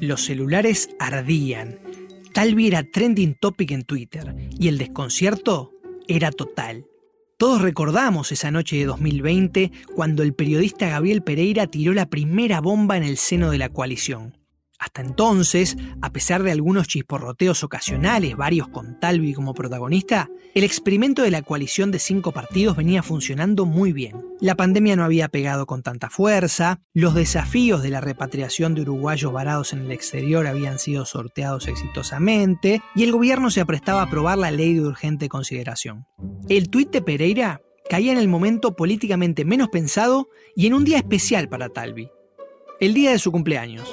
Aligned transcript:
Los 0.00 0.24
celulares 0.24 0.88
ardían. 0.98 1.78
Talvi 2.32 2.68
era 2.68 2.82
trending 2.82 3.34
topic 3.34 3.72
en 3.72 3.82
Twitter 3.82 4.34
y 4.58 4.68
el 4.68 4.78
desconcierto 4.78 5.72
era 6.08 6.30
total. 6.30 6.86
Todos 7.36 7.60
recordamos 7.60 8.32
esa 8.32 8.50
noche 8.50 8.76
de 8.76 8.86
2020 8.86 9.70
cuando 9.94 10.22
el 10.22 10.32
periodista 10.32 10.88
Gabriel 10.88 11.22
Pereira 11.22 11.66
tiró 11.66 11.92
la 11.92 12.08
primera 12.08 12.62
bomba 12.62 12.96
en 12.96 13.02
el 13.02 13.18
seno 13.18 13.50
de 13.50 13.58
la 13.58 13.68
coalición. 13.68 14.39
Hasta 14.80 15.02
entonces, 15.02 15.76
a 16.00 16.10
pesar 16.10 16.42
de 16.42 16.52
algunos 16.52 16.88
chisporroteos 16.88 17.62
ocasionales, 17.62 18.34
varios 18.34 18.68
con 18.68 18.98
Talvi 18.98 19.34
como 19.34 19.52
protagonista, 19.52 20.30
el 20.54 20.64
experimento 20.64 21.20
de 21.20 21.30
la 21.30 21.42
coalición 21.42 21.90
de 21.90 21.98
cinco 21.98 22.32
partidos 22.32 22.78
venía 22.78 23.02
funcionando 23.02 23.66
muy 23.66 23.92
bien. 23.92 24.24
La 24.40 24.54
pandemia 24.54 24.96
no 24.96 25.04
había 25.04 25.28
pegado 25.28 25.66
con 25.66 25.82
tanta 25.82 26.08
fuerza, 26.08 26.80
los 26.94 27.14
desafíos 27.14 27.82
de 27.82 27.90
la 27.90 28.00
repatriación 28.00 28.74
de 28.74 28.80
uruguayos 28.80 29.34
varados 29.34 29.74
en 29.74 29.80
el 29.80 29.92
exterior 29.92 30.46
habían 30.46 30.78
sido 30.78 31.04
sorteados 31.04 31.68
exitosamente 31.68 32.80
y 32.94 33.02
el 33.02 33.12
gobierno 33.12 33.50
se 33.50 33.60
aprestaba 33.60 34.00
a 34.00 34.04
aprobar 34.06 34.38
la 34.38 34.50
ley 34.50 34.72
de 34.72 34.80
urgente 34.80 35.28
consideración. 35.28 36.06
El 36.48 36.70
tuit 36.70 36.90
de 36.90 37.02
Pereira 37.02 37.60
caía 37.90 38.12
en 38.12 38.18
el 38.18 38.28
momento 38.28 38.76
políticamente 38.76 39.44
menos 39.44 39.68
pensado 39.68 40.30
y 40.56 40.66
en 40.66 40.72
un 40.72 40.84
día 40.84 40.96
especial 40.96 41.50
para 41.50 41.68
Talvi, 41.68 42.08
el 42.80 42.94
día 42.94 43.10
de 43.10 43.18
su 43.18 43.30
cumpleaños. 43.30 43.92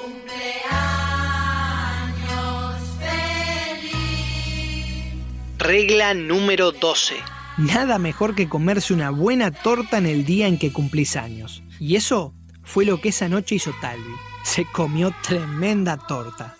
Regla 5.58 6.14
número 6.14 6.70
12. 6.70 7.16
Nada 7.58 7.98
mejor 7.98 8.36
que 8.36 8.48
comerse 8.48 8.94
una 8.94 9.10
buena 9.10 9.50
torta 9.50 9.98
en 9.98 10.06
el 10.06 10.24
día 10.24 10.46
en 10.46 10.56
que 10.56 10.72
cumplís 10.72 11.16
años. 11.16 11.64
Y 11.80 11.96
eso 11.96 12.32
fue 12.62 12.84
lo 12.84 13.00
que 13.00 13.08
esa 13.08 13.28
noche 13.28 13.56
hizo 13.56 13.72
Talvi. 13.80 14.14
Se 14.44 14.64
comió 14.66 15.12
tremenda 15.20 15.96
torta. 15.96 16.54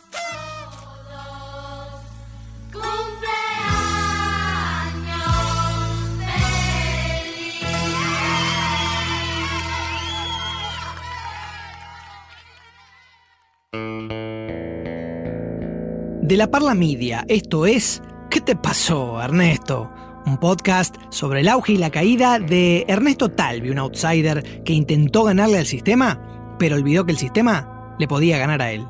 De 16.21 16.37
la 16.37 16.51
Parla 16.51 16.75
Media, 16.75 17.25
esto 17.29 17.65
es 17.65 18.03
¿Qué 18.31 18.43
te 18.43 18.57
pasó, 18.57 19.23
Ernesto? 19.23 19.91
Un 20.27 20.37
podcast 20.37 20.97
sobre 21.09 21.41
el 21.41 21.49
auge 21.49 21.73
y 21.73 21.77
la 21.79 21.89
caída 21.91 22.39
de 22.39 22.85
Ernesto 22.87 23.31
Talvi, 23.31 23.71
un 23.71 23.79
outsider 23.79 24.63
que 24.65 24.75
intentó 24.75 25.25
ganarle 25.25 25.57
al 25.57 25.67
sistema, 25.67 26.57
pero 26.59 26.77
olvidó 26.77 27.07
que 27.07 27.13
el 27.13 27.19
sistema 27.19 27.95
le 27.99 28.07
podía 28.07 28.37
ganar 28.37 28.61
a 28.61 28.71
él. 28.71 28.87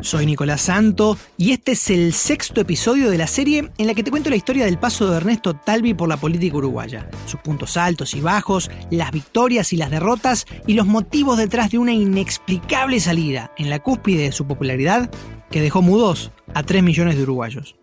Soy 0.00 0.26
Nicolás 0.26 0.60
Santo 0.60 1.18
y 1.36 1.50
este 1.50 1.72
es 1.72 1.90
el 1.90 2.12
sexto 2.12 2.60
episodio 2.60 3.10
de 3.10 3.18
la 3.18 3.26
serie 3.26 3.70
en 3.78 3.86
la 3.86 3.94
que 3.94 4.04
te 4.04 4.10
cuento 4.10 4.30
la 4.30 4.36
historia 4.36 4.64
del 4.64 4.78
paso 4.78 5.10
de 5.10 5.16
Ernesto 5.16 5.56
Talvi 5.56 5.92
por 5.92 6.08
la 6.08 6.16
política 6.16 6.56
uruguaya, 6.56 7.10
sus 7.26 7.40
puntos 7.40 7.76
altos 7.76 8.14
y 8.14 8.20
bajos, 8.20 8.70
las 8.90 9.10
victorias 9.10 9.72
y 9.72 9.76
las 9.76 9.90
derrotas 9.90 10.46
y 10.66 10.74
los 10.74 10.86
motivos 10.86 11.36
detrás 11.36 11.70
de 11.70 11.78
una 11.78 11.92
inexplicable 11.92 13.00
salida 13.00 13.52
en 13.58 13.70
la 13.70 13.80
cúspide 13.80 14.22
de 14.22 14.32
su 14.32 14.46
popularidad 14.46 15.10
que 15.50 15.60
dejó 15.60 15.82
mudos 15.82 16.30
a 16.54 16.62
3 16.62 16.82
millones 16.82 17.16
de 17.16 17.24
uruguayos. 17.24 17.76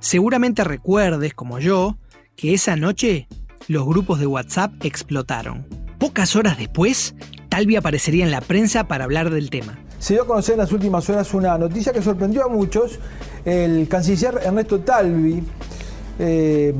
Seguramente 0.00 0.64
recuerdes, 0.64 1.34
como 1.34 1.60
yo, 1.60 1.98
que 2.34 2.54
esa 2.54 2.76
noche 2.76 3.28
los 3.68 3.86
grupos 3.86 4.18
de 4.18 4.26
WhatsApp 4.26 4.72
explotaron. 4.82 5.66
Pocas 5.98 6.34
horas 6.36 6.58
después, 6.58 7.14
Talvi 7.48 7.76
aparecería 7.76 8.24
en 8.24 8.30
la 8.30 8.40
prensa 8.40 8.88
para 8.88 9.04
hablar 9.04 9.30
del 9.30 9.50
tema. 9.50 9.78
Se 9.98 10.14
dio 10.14 10.22
a 10.22 10.26
conocer 10.26 10.54
en 10.54 10.60
las 10.60 10.72
últimas 10.72 11.08
horas 11.10 11.34
una 11.34 11.58
noticia 11.58 11.92
que 11.92 12.00
sorprendió 12.00 12.44
a 12.44 12.48
muchos. 12.48 12.98
El 13.44 13.86
canciller 13.88 14.40
Ernesto 14.42 14.80
Talvi 14.80 15.42
eh, 16.18 16.74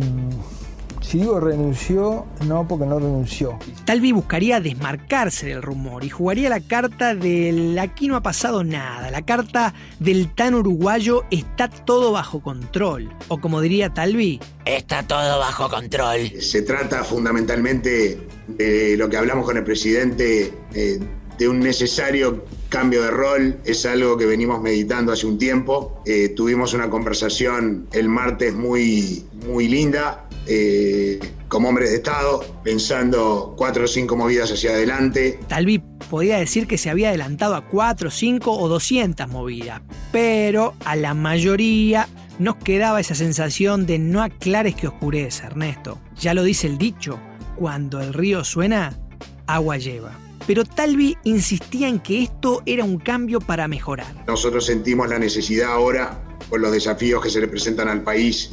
si 1.09 1.17
digo 1.17 1.41
renunció, 1.41 2.27
no, 2.47 2.69
porque 2.69 2.85
no 2.85 2.99
renunció. 2.99 3.59
Talvi 3.87 4.13
buscaría 4.13 4.61
desmarcarse 4.61 5.47
del 5.47 5.63
rumor 5.63 6.05
y 6.05 6.11
jugaría 6.11 6.51
la 6.51 6.61
carta 6.61 7.15
del 7.15 7.79
aquí 7.79 8.09
no 8.09 8.17
ha 8.17 8.23
pasado 8.23 8.63
nada, 8.63 9.11
la 9.11 9.23
carta 9.23 9.73
del 10.01 10.35
tan 10.35 10.55
uruguayo 10.55 11.25
está 11.31 11.71
todo 11.71 12.13
bajo 12.13 12.41
control. 12.41 13.11
O 13.29 13.41
como 13.41 13.63
diría 13.63 13.89
Talvi, 13.95 14.39
está 14.67 15.03
todo 15.03 15.39
bajo 15.39 15.71
control. 15.71 16.31
Se 16.43 16.61
trata 16.61 17.03
fundamentalmente 17.05 18.21
de 18.47 18.97
lo 18.99 19.09
que 19.09 19.17
hablamos 19.17 19.47
con 19.47 19.57
el 19.57 19.65
presidente, 19.65 20.53
eh, 20.75 21.01
de 21.39 21.49
un 21.49 21.61
necesario 21.61 22.45
cambio 22.69 23.03
de 23.03 23.11
rol, 23.11 23.59
es 23.65 23.87
algo 23.87 24.17
que 24.19 24.27
venimos 24.27 24.61
meditando 24.61 25.13
hace 25.13 25.27
un 25.27 25.39
tiempo. 25.39 26.03
Eh, 26.05 26.31
tuvimos 26.31 26.75
una 26.75 26.91
conversación 26.91 27.87
el 27.93 28.09
martes 28.09 28.55
muy, 28.55 29.25
muy 29.47 29.69
linda 29.69 30.29
eh, 30.47 31.21
como 31.49 31.69
hombres 31.69 31.91
de 31.91 31.97
Estado, 31.97 32.45
pensando 32.63 33.55
cuatro 33.57 33.85
o 33.85 33.89
cinco 33.89 34.17
movidas 34.17 34.51
hacia 34.51 34.71
adelante. 34.71 35.39
Talvi 35.49 35.79
podía 36.11 36.39
decir 36.39 36.67
que 36.67 36.77
se 36.77 36.91
había 36.91 37.09
adelantado 37.09 37.55
a 37.55 37.67
cuatro, 37.67 38.11
cinco 38.11 38.53
o 38.53 38.69
doscientas 38.69 39.29
movidas, 39.29 39.81
pero 40.13 40.75
a 40.85 40.97
la 40.97 41.15
mayoría 41.15 42.09
nos 42.39 42.57
quedaba 42.57 43.01
esa 43.01 43.15
sensación 43.15 43.87
de 43.87 43.99
no 43.99 44.23
aclares 44.23 44.75
que 44.75 44.89
oscurece, 44.89 45.47
Ernesto. 45.47 45.99
Ya 46.19 46.35
lo 46.35 46.43
dice 46.43 46.67
el 46.67 46.79
dicho, 46.79 47.19
cuando 47.57 48.01
el 48.01 48.13
río 48.13 48.45
suena, 48.45 48.99
agua 49.47 49.77
lleva. 49.79 50.28
Pero 50.49 50.65
Talvi 50.65 51.15
insistía 51.25 51.89
en 51.89 52.01
que 52.01 52.23
esto 52.23 52.63
era 52.65 52.83
un 52.83 52.97
cambio 52.97 53.39
para 53.39 53.69
mejorar. 53.69 54.07
Nosotros 54.27 54.65
sentimos 54.65 55.07
la 55.11 55.19
necesidad 55.19 55.73
ahora, 55.73 56.19
por 56.49 56.59
los 56.61 56.73
desafíos 56.73 57.23
que 57.23 57.29
se 57.29 57.39
le 57.39 57.49
presentan 57.49 57.87
al 57.87 58.03
país, 58.03 58.53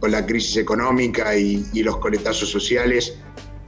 con 0.00 0.10
la 0.10 0.24
crisis 0.24 0.56
económica 0.56 1.36
y, 1.36 1.66
los 1.82 1.98
coletazos 1.98 2.48
sociales, 2.48 3.18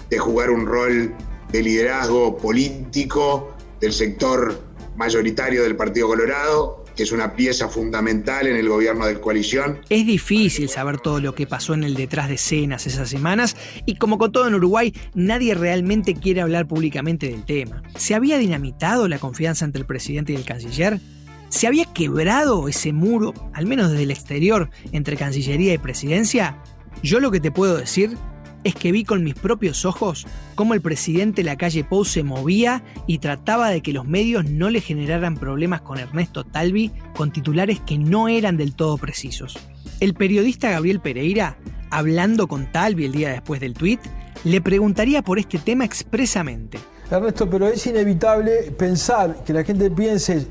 de 0.09 0.17
jugar 0.17 0.51
un 0.51 0.65
rol 0.65 1.15
de 1.53 1.63
liderazgo 1.63 2.39
político 2.39 3.55
del 3.79 3.93
sector 3.93 4.59
mayoritario 4.97 5.63
del 5.63 5.77
Partido 5.77 6.09
Colorado, 6.09 6.83
que 6.97 7.03
es 7.03 7.12
una 7.12 7.34
pieza 7.34 7.69
fundamental 7.69 8.47
en 8.47 8.57
el 8.57 8.69
gobierno 8.69 9.07
de 9.07 9.21
coalición. 9.21 9.81
Es 9.91 10.07
difícil 10.07 10.69
saber 10.69 10.99
todo 10.99 11.21
lo 11.21 11.34
que 11.34 11.47
pasó 11.47 11.75
en 11.75 11.84
el 11.84 11.95
detrás 11.95 12.29
de 12.29 12.34
escenas 12.34 12.87
esas 12.87 13.09
semanas 13.09 13.57
y 13.84 13.97
como 13.97 14.19
con 14.19 14.33
todo 14.33 14.49
en 14.49 14.55
Uruguay, 14.55 14.95
nadie 15.15 15.55
realmente 15.55 16.15
quiere 16.15 16.41
hablar 16.41 16.67
públicamente 16.67 17.29
del 17.29 17.45
tema. 17.45 17.83
¿Se 17.97 18.15
había 18.15 18.39
dinamitado 18.39 19.09
la 19.09 19.19
confianza 19.19 19.65
entre 19.65 19.81
el 19.81 19.87
presidente 19.87 20.33
y 20.33 20.37
el 20.37 20.45
canciller? 20.45 21.01
¿Se 21.49 21.67
había 21.67 21.84
quebrado 21.84 22.69
ese 22.69 22.93
muro, 22.93 23.33
al 23.53 23.67
menos 23.67 23.91
desde 23.91 24.03
el 24.03 24.11
exterior, 24.11 24.71
entre 24.93 25.17
Cancillería 25.17 25.75
y 25.75 25.78
Presidencia? 25.78 26.61
Yo 27.03 27.21
lo 27.21 27.31
que 27.31 27.41
te 27.41 27.53
puedo 27.53 27.77
decir 27.77 28.17
es 28.66 28.75
que 28.75 28.91
vi 28.91 29.04
con 29.04 29.22
mis 29.22 29.34
propios 29.34 29.84
ojos 29.84 30.27
cómo 30.56 30.75
el 30.75 30.81
presidente 30.81 31.43
de 31.43 31.47
la 31.47 31.56
calle 31.56 31.84
Pou 31.84 32.04
se 32.04 32.25
movía 32.25 32.82
y 33.06 33.19
trataba 33.19 33.71
de 33.71 33.81
que 33.81 33.93
los 33.93 34.09
medios 34.09 34.44
no 34.50 34.71
le 34.71 34.81
generaran 34.81 35.37
problemas 35.37 35.82
con 35.82 36.00
Ernesto 36.00 36.43
Talvi 36.43 36.91
con 37.15 37.31
titulares 37.31 37.78
que 37.78 37.97
no 37.97 38.27
eran 38.27 38.56
del 38.56 38.75
todo 38.75 38.99
precisos. 38.99 39.56
El 40.00 40.15
periodista 40.15 40.69
Gabriel 40.69 40.99
Pereira, 40.99 41.56
hablando 41.91 42.49
con 42.49 42.66
Talvi 42.72 43.04
el 43.04 43.12
día 43.12 43.31
después 43.31 43.60
del 43.60 43.75
tuit, 43.75 44.00
le 44.43 44.60
preguntaría 44.60 45.22
por 45.22 45.38
este 45.38 45.59
tema 45.59 45.84
expresamente. 45.84 46.81
Ernesto, 47.09 47.48
pero 47.48 47.69
es 47.69 47.87
inevitable 47.87 48.72
pensar 48.77 49.44
que 49.44 49.53
la 49.53 49.62
gente 49.62 49.93
piense 49.93 50.44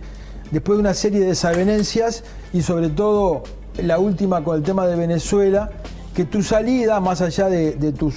después 0.51 0.77
de 0.77 0.79
una 0.79 0.93
serie 0.93 1.19
de 1.19 1.25
desavenencias 1.27 2.23
y 2.53 2.61
sobre 2.61 2.87
todo 2.87 3.43
la 3.83 3.99
última 3.99 4.41
con 4.41 4.55
el 4.55 4.63
tema 4.63 4.87
de 4.87 4.95
Venezuela, 4.95 5.69
que 6.15 6.25
tu 6.25 6.41
salida, 6.41 6.99
más 6.99 7.21
allá 7.21 7.49
de, 7.49 7.91
tus 7.91 8.15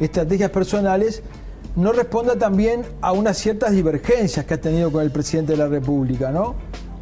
estrategias 0.00 0.50
personales, 0.50 1.22
no 1.76 1.92
responda 1.92 2.36
también 2.36 2.82
a 3.00 3.12
unas 3.12 3.38
ciertas 3.38 3.72
divergencias 3.72 4.44
que 4.46 4.54
has 4.54 4.60
tenido 4.60 4.90
con 4.90 5.02
el 5.02 5.10
presidente 5.10 5.52
de 5.52 5.58
la 5.58 5.68
República, 5.68 6.32
¿no? 6.32 6.56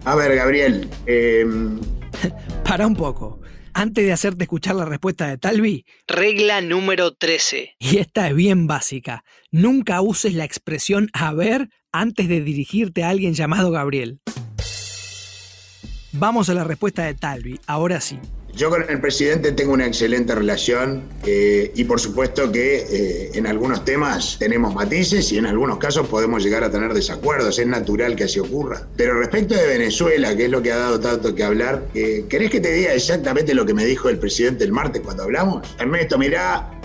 A 0.04 0.16
ver, 0.16 0.34
Gabriel. 0.34 0.90
Em, 1.06 1.80
Para 2.64 2.86
un 2.86 2.96
poco. 2.96 3.40
Antes 3.74 4.04
de 4.04 4.12
hacerte 4.12 4.44
escuchar 4.44 4.74
la 4.74 4.84
respuesta 4.84 5.28
de 5.28 5.38
Talvi, 5.38 5.86
regla 6.06 6.60
número 6.60 7.14
13. 7.14 7.76
Y 7.78 7.98
esta 7.98 8.28
es 8.28 8.34
bien 8.34 8.66
básica. 8.66 9.24
Nunca 9.50 10.02
uses 10.02 10.34
la 10.34 10.44
expresión 10.44 11.08
a 11.14 11.32
ver 11.32 11.68
antes 11.90 12.28
de 12.28 12.42
dirigirte 12.42 13.04
a 13.04 13.08
alguien 13.08 13.32
llamado 13.32 13.70
Gabriel. 13.70 14.20
Vamos 16.12 16.50
a 16.50 16.54
la 16.54 16.64
respuesta 16.64 17.04
de 17.04 17.14
Talvi, 17.14 17.58
ahora 17.66 18.00
sí. 18.00 18.18
Yo 18.54 18.68
con 18.68 18.84
el 18.86 19.00
presidente 19.00 19.52
tengo 19.52 19.72
una 19.72 19.86
excelente 19.86 20.34
relación 20.34 21.04
eh, 21.24 21.72
y 21.74 21.84
por 21.84 21.98
supuesto 21.98 22.52
que 22.52 22.86
eh, 22.90 23.30
en 23.32 23.46
algunos 23.46 23.82
temas 23.82 24.36
tenemos 24.38 24.74
matices 24.74 25.32
y 25.32 25.38
en 25.38 25.46
algunos 25.46 25.78
casos 25.78 26.06
podemos 26.06 26.44
llegar 26.44 26.62
a 26.62 26.70
tener 26.70 26.92
desacuerdos, 26.92 27.58
es 27.58 27.66
natural 27.66 28.14
que 28.14 28.24
así 28.24 28.40
ocurra. 28.40 28.86
Pero 28.94 29.18
respecto 29.18 29.54
de 29.54 29.66
Venezuela, 29.66 30.36
que 30.36 30.44
es 30.44 30.50
lo 30.50 30.60
que 30.60 30.70
ha 30.70 30.76
dado 30.76 31.00
tanto 31.00 31.34
que 31.34 31.44
hablar, 31.44 31.86
eh, 31.94 32.26
¿querés 32.28 32.50
que 32.50 32.60
te 32.60 32.72
diga 32.72 32.92
exactamente 32.92 33.54
lo 33.54 33.64
que 33.64 33.72
me 33.72 33.86
dijo 33.86 34.10
el 34.10 34.18
presidente 34.18 34.64
el 34.64 34.72
martes 34.72 35.00
cuando 35.00 35.22
hablamos? 35.22 35.66
Ernesto, 35.78 36.18
mirá, 36.18 36.78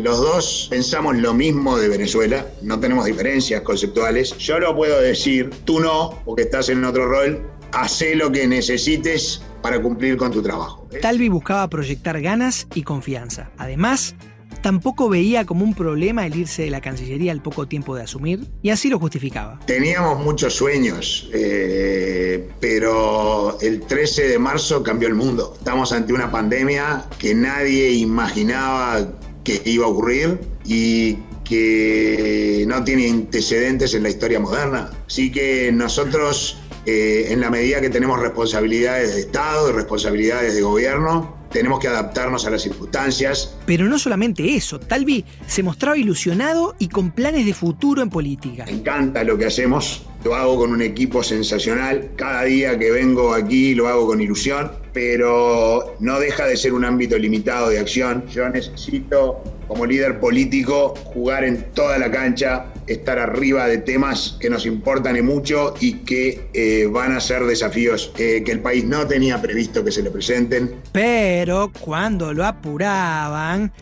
los 0.00 0.18
dos 0.18 0.68
pensamos 0.70 1.18
lo 1.18 1.34
mismo 1.34 1.78
de 1.78 1.88
Venezuela, 1.88 2.46
no 2.62 2.80
tenemos 2.80 3.04
diferencias 3.04 3.60
conceptuales. 3.60 4.36
Yo 4.38 4.58
lo 4.58 4.74
puedo 4.74 4.98
decir, 4.98 5.50
tú 5.66 5.80
no, 5.80 6.18
porque 6.24 6.42
estás 6.42 6.70
en 6.70 6.82
otro 6.82 7.06
rol, 7.06 7.42
hacé 7.72 8.14
lo 8.14 8.32
que 8.32 8.46
necesites 8.46 9.42
para 9.62 9.80
cumplir 9.80 10.16
con 10.16 10.30
tu 10.30 10.42
trabajo. 10.42 10.88
Talvi 11.00 11.28
buscaba 11.28 11.68
proyectar 11.68 12.20
ganas 12.20 12.66
y 12.74 12.82
confianza. 12.82 13.50
Además, 13.58 14.14
tampoco 14.62 15.08
veía 15.08 15.44
como 15.44 15.64
un 15.64 15.74
problema 15.74 16.26
el 16.26 16.36
irse 16.36 16.62
de 16.62 16.70
la 16.70 16.80
Cancillería 16.80 17.32
al 17.32 17.42
poco 17.42 17.66
tiempo 17.66 17.96
de 17.96 18.02
asumir, 18.02 18.46
y 18.62 18.70
así 18.70 18.88
lo 18.88 18.98
justificaba. 18.98 19.58
Teníamos 19.66 20.22
muchos 20.24 20.54
sueños, 20.54 21.30
eh, 21.32 22.48
pero 22.60 23.58
el 23.60 23.80
13 23.80 24.28
de 24.28 24.38
marzo 24.38 24.82
cambió 24.82 25.08
el 25.08 25.14
mundo. 25.14 25.54
Estamos 25.56 25.92
ante 25.92 26.12
una 26.12 26.30
pandemia 26.30 27.04
que 27.18 27.34
nadie 27.34 27.92
imaginaba 27.92 29.08
que 29.44 29.62
iba 29.64 29.86
a 29.86 29.88
ocurrir 29.88 30.38
y 30.64 31.16
que 31.44 32.64
no 32.68 32.84
tiene 32.84 33.10
antecedentes 33.10 33.94
en 33.94 34.04
la 34.04 34.10
historia 34.10 34.38
moderna. 34.38 34.90
Así 35.06 35.32
que 35.32 35.72
nosotros 35.72 36.58
eh, 36.86 37.26
en 37.28 37.40
la 37.40 37.50
medida 37.50 37.80
que 37.80 37.90
tenemos 37.90 38.18
responsabilidades 38.20 39.14
de 39.14 39.20
Estado 39.22 39.70
y 39.70 39.72
responsabilidades 39.72 40.54
de 40.54 40.62
gobierno, 40.62 41.40
tenemos 41.50 41.80
que 41.80 41.88
adaptarnos 41.88 42.46
a 42.46 42.50
las 42.50 42.62
circunstancias. 42.62 43.56
Pero 43.66 43.86
no 43.86 43.98
solamente 43.98 44.54
eso, 44.54 44.78
Talvi 44.78 45.24
se 45.46 45.62
mostraba 45.62 45.98
ilusionado 45.98 46.74
y 46.78 46.88
con 46.88 47.10
planes 47.10 47.44
de 47.44 47.54
futuro 47.54 48.02
en 48.02 48.10
política. 48.10 48.64
Me 48.66 48.72
encanta 48.72 49.24
lo 49.24 49.36
que 49.36 49.46
hacemos, 49.46 50.06
lo 50.24 50.34
hago 50.34 50.56
con 50.56 50.72
un 50.72 50.80
equipo 50.80 51.22
sensacional, 51.22 52.10
cada 52.16 52.44
día 52.44 52.78
que 52.78 52.90
vengo 52.90 53.34
aquí 53.34 53.74
lo 53.74 53.88
hago 53.88 54.06
con 54.06 54.20
ilusión, 54.20 54.70
pero 54.92 55.96
no 56.00 56.20
deja 56.20 56.46
de 56.46 56.56
ser 56.56 56.72
un 56.72 56.84
ámbito 56.84 57.18
limitado 57.18 57.68
de 57.68 57.78
acción. 57.78 58.24
Yo 58.28 58.48
necesito 58.48 59.42
como 59.66 59.86
líder 59.86 60.18
político 60.18 60.94
jugar 61.04 61.44
en 61.44 61.62
toda 61.74 61.98
la 61.98 62.10
cancha, 62.10 62.66
estar 62.92 63.18
arriba 63.18 63.66
de 63.66 63.78
temas 63.78 64.36
que 64.40 64.50
nos 64.50 64.66
importan 64.66 65.16
y 65.16 65.22
mucho 65.22 65.74
y 65.80 65.98
que 65.98 66.48
eh, 66.52 66.86
van 66.86 67.12
a 67.12 67.20
ser 67.20 67.44
desafíos 67.44 68.12
eh, 68.18 68.42
que 68.44 68.52
el 68.52 68.60
país 68.60 68.84
no 68.84 69.06
tenía 69.06 69.40
previsto 69.40 69.84
que 69.84 69.92
se 69.92 70.02
le 70.02 70.10
presenten. 70.10 70.74
Pero 70.92 71.70
cuando 71.80 72.32
lo 72.32 72.44
apuraban, 72.44 73.72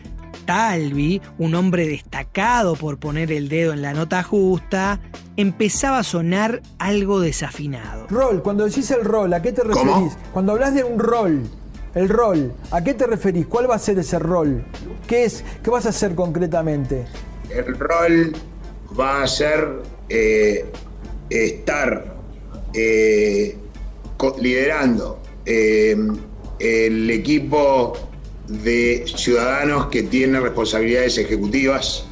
Talvi, 0.45 1.21
un 1.37 1.55
hombre 1.55 1.87
destacado 1.87 2.75
por 2.75 2.99
poner 2.99 3.31
el 3.31 3.49
dedo 3.49 3.73
en 3.73 3.81
la 3.81 3.93
nota 3.93 4.23
justa, 4.23 4.99
empezaba 5.37 5.99
a 5.99 6.03
sonar 6.03 6.61
algo 6.77 7.19
desafinado. 7.19 8.07
Rol, 8.09 8.41
cuando 8.43 8.65
decís 8.65 8.91
el 8.91 9.05
rol, 9.05 9.33
¿a 9.33 9.41
qué 9.41 9.51
te 9.51 9.63
referís? 9.63 10.17
Cuando 10.33 10.51
hablas 10.51 10.73
de 10.73 10.83
un 10.83 10.99
rol, 10.99 11.43
el 11.95 12.09
rol, 12.09 12.53
¿a 12.71 12.83
qué 12.83 12.93
te 12.93 13.07
referís? 13.07 13.47
¿Cuál 13.47 13.69
va 13.69 13.75
a 13.75 13.79
ser 13.79 13.97
ese 13.99 14.19
rol? 14.19 14.63
¿Qué 15.07 15.25
es? 15.25 15.43
¿Qué 15.63 15.69
vas 15.69 15.85
a 15.87 15.89
hacer 15.89 16.13
concretamente? 16.13 17.05
El 17.49 17.77
rol 17.77 18.33
va 18.97 19.23
a 19.23 19.27
ser 19.27 19.81
eh, 20.09 20.65
estar 21.29 22.15
eh, 22.73 23.55
liderando 24.41 25.21
eh, 25.45 25.95
el 26.59 27.09
equipo 27.09 27.97
de 28.47 29.05
ciudadanos 29.05 29.87
que 29.87 30.03
tiene 30.03 30.39
responsabilidades 30.39 31.17
ejecutivas, 31.17 32.05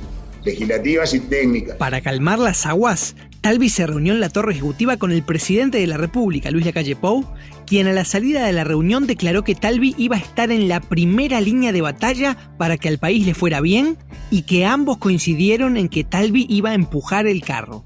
legislativas 0.46 1.14
y 1.14 1.20
técnicas. 1.22 1.78
Para 1.78 2.02
calmar 2.02 2.40
las 2.40 2.66
aguas, 2.66 3.16
Talvi 3.42 3.70
se 3.70 3.88
reunió 3.88 4.14
en 4.14 4.20
la 4.20 4.30
torre 4.30 4.54
ejecutiva 4.54 4.98
con 4.98 5.12
el 5.12 5.24
presidente 5.24 5.80
de 5.80 5.88
la 5.88 5.98
República, 5.98 6.52
Luis 6.52 6.66
Lacalle 6.66 6.96
Pou, 6.96 7.26
quien 7.68 7.88
a 7.88 7.94
la 7.94 8.06
salida 8.06 8.46
de 8.46 8.54
la 8.54 8.64
reunión 8.64 9.06
declaró 9.06 9.44
que 9.44 9.54
Talvi 9.54 9.94
iba 9.98 10.16
a 10.16 10.20
estar 10.20 10.52
en 10.52 10.70
la 10.70 10.80
primera 10.80 11.42
línea 11.42 11.74
de 11.74 11.82
batalla 11.82 12.38
para 12.58 12.78
que 12.78 12.88
al 12.88 12.98
país 12.98 13.26
le 13.26 13.34
fuera 13.34 13.62
bien 13.62 13.98
y 14.32 14.44
que 14.44 14.66
ambos 14.66 14.98
coincidieron 14.98 15.76
en 15.78 15.90
que 15.90 16.06
Talvi 16.06 16.48
iba 16.50 16.72
a 16.72 16.76
empujar 16.76 17.28
el 17.28 17.44
carro. 17.44 17.86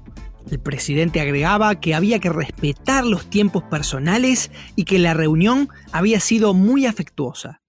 El 0.50 0.60
presidente 0.60 1.20
agregaba 1.20 1.80
que 1.80 1.94
había 1.94 2.20
que 2.20 2.30
respetar 2.30 3.04
los 3.04 3.28
tiempos 3.28 3.64
personales 3.64 4.50
y 4.76 4.84
que 4.84 4.98
la 4.98 5.14
reunión 5.14 5.68
había 5.90 6.20
sido 6.20 6.54
muy 6.54 6.86
afectuosa. 6.86 7.60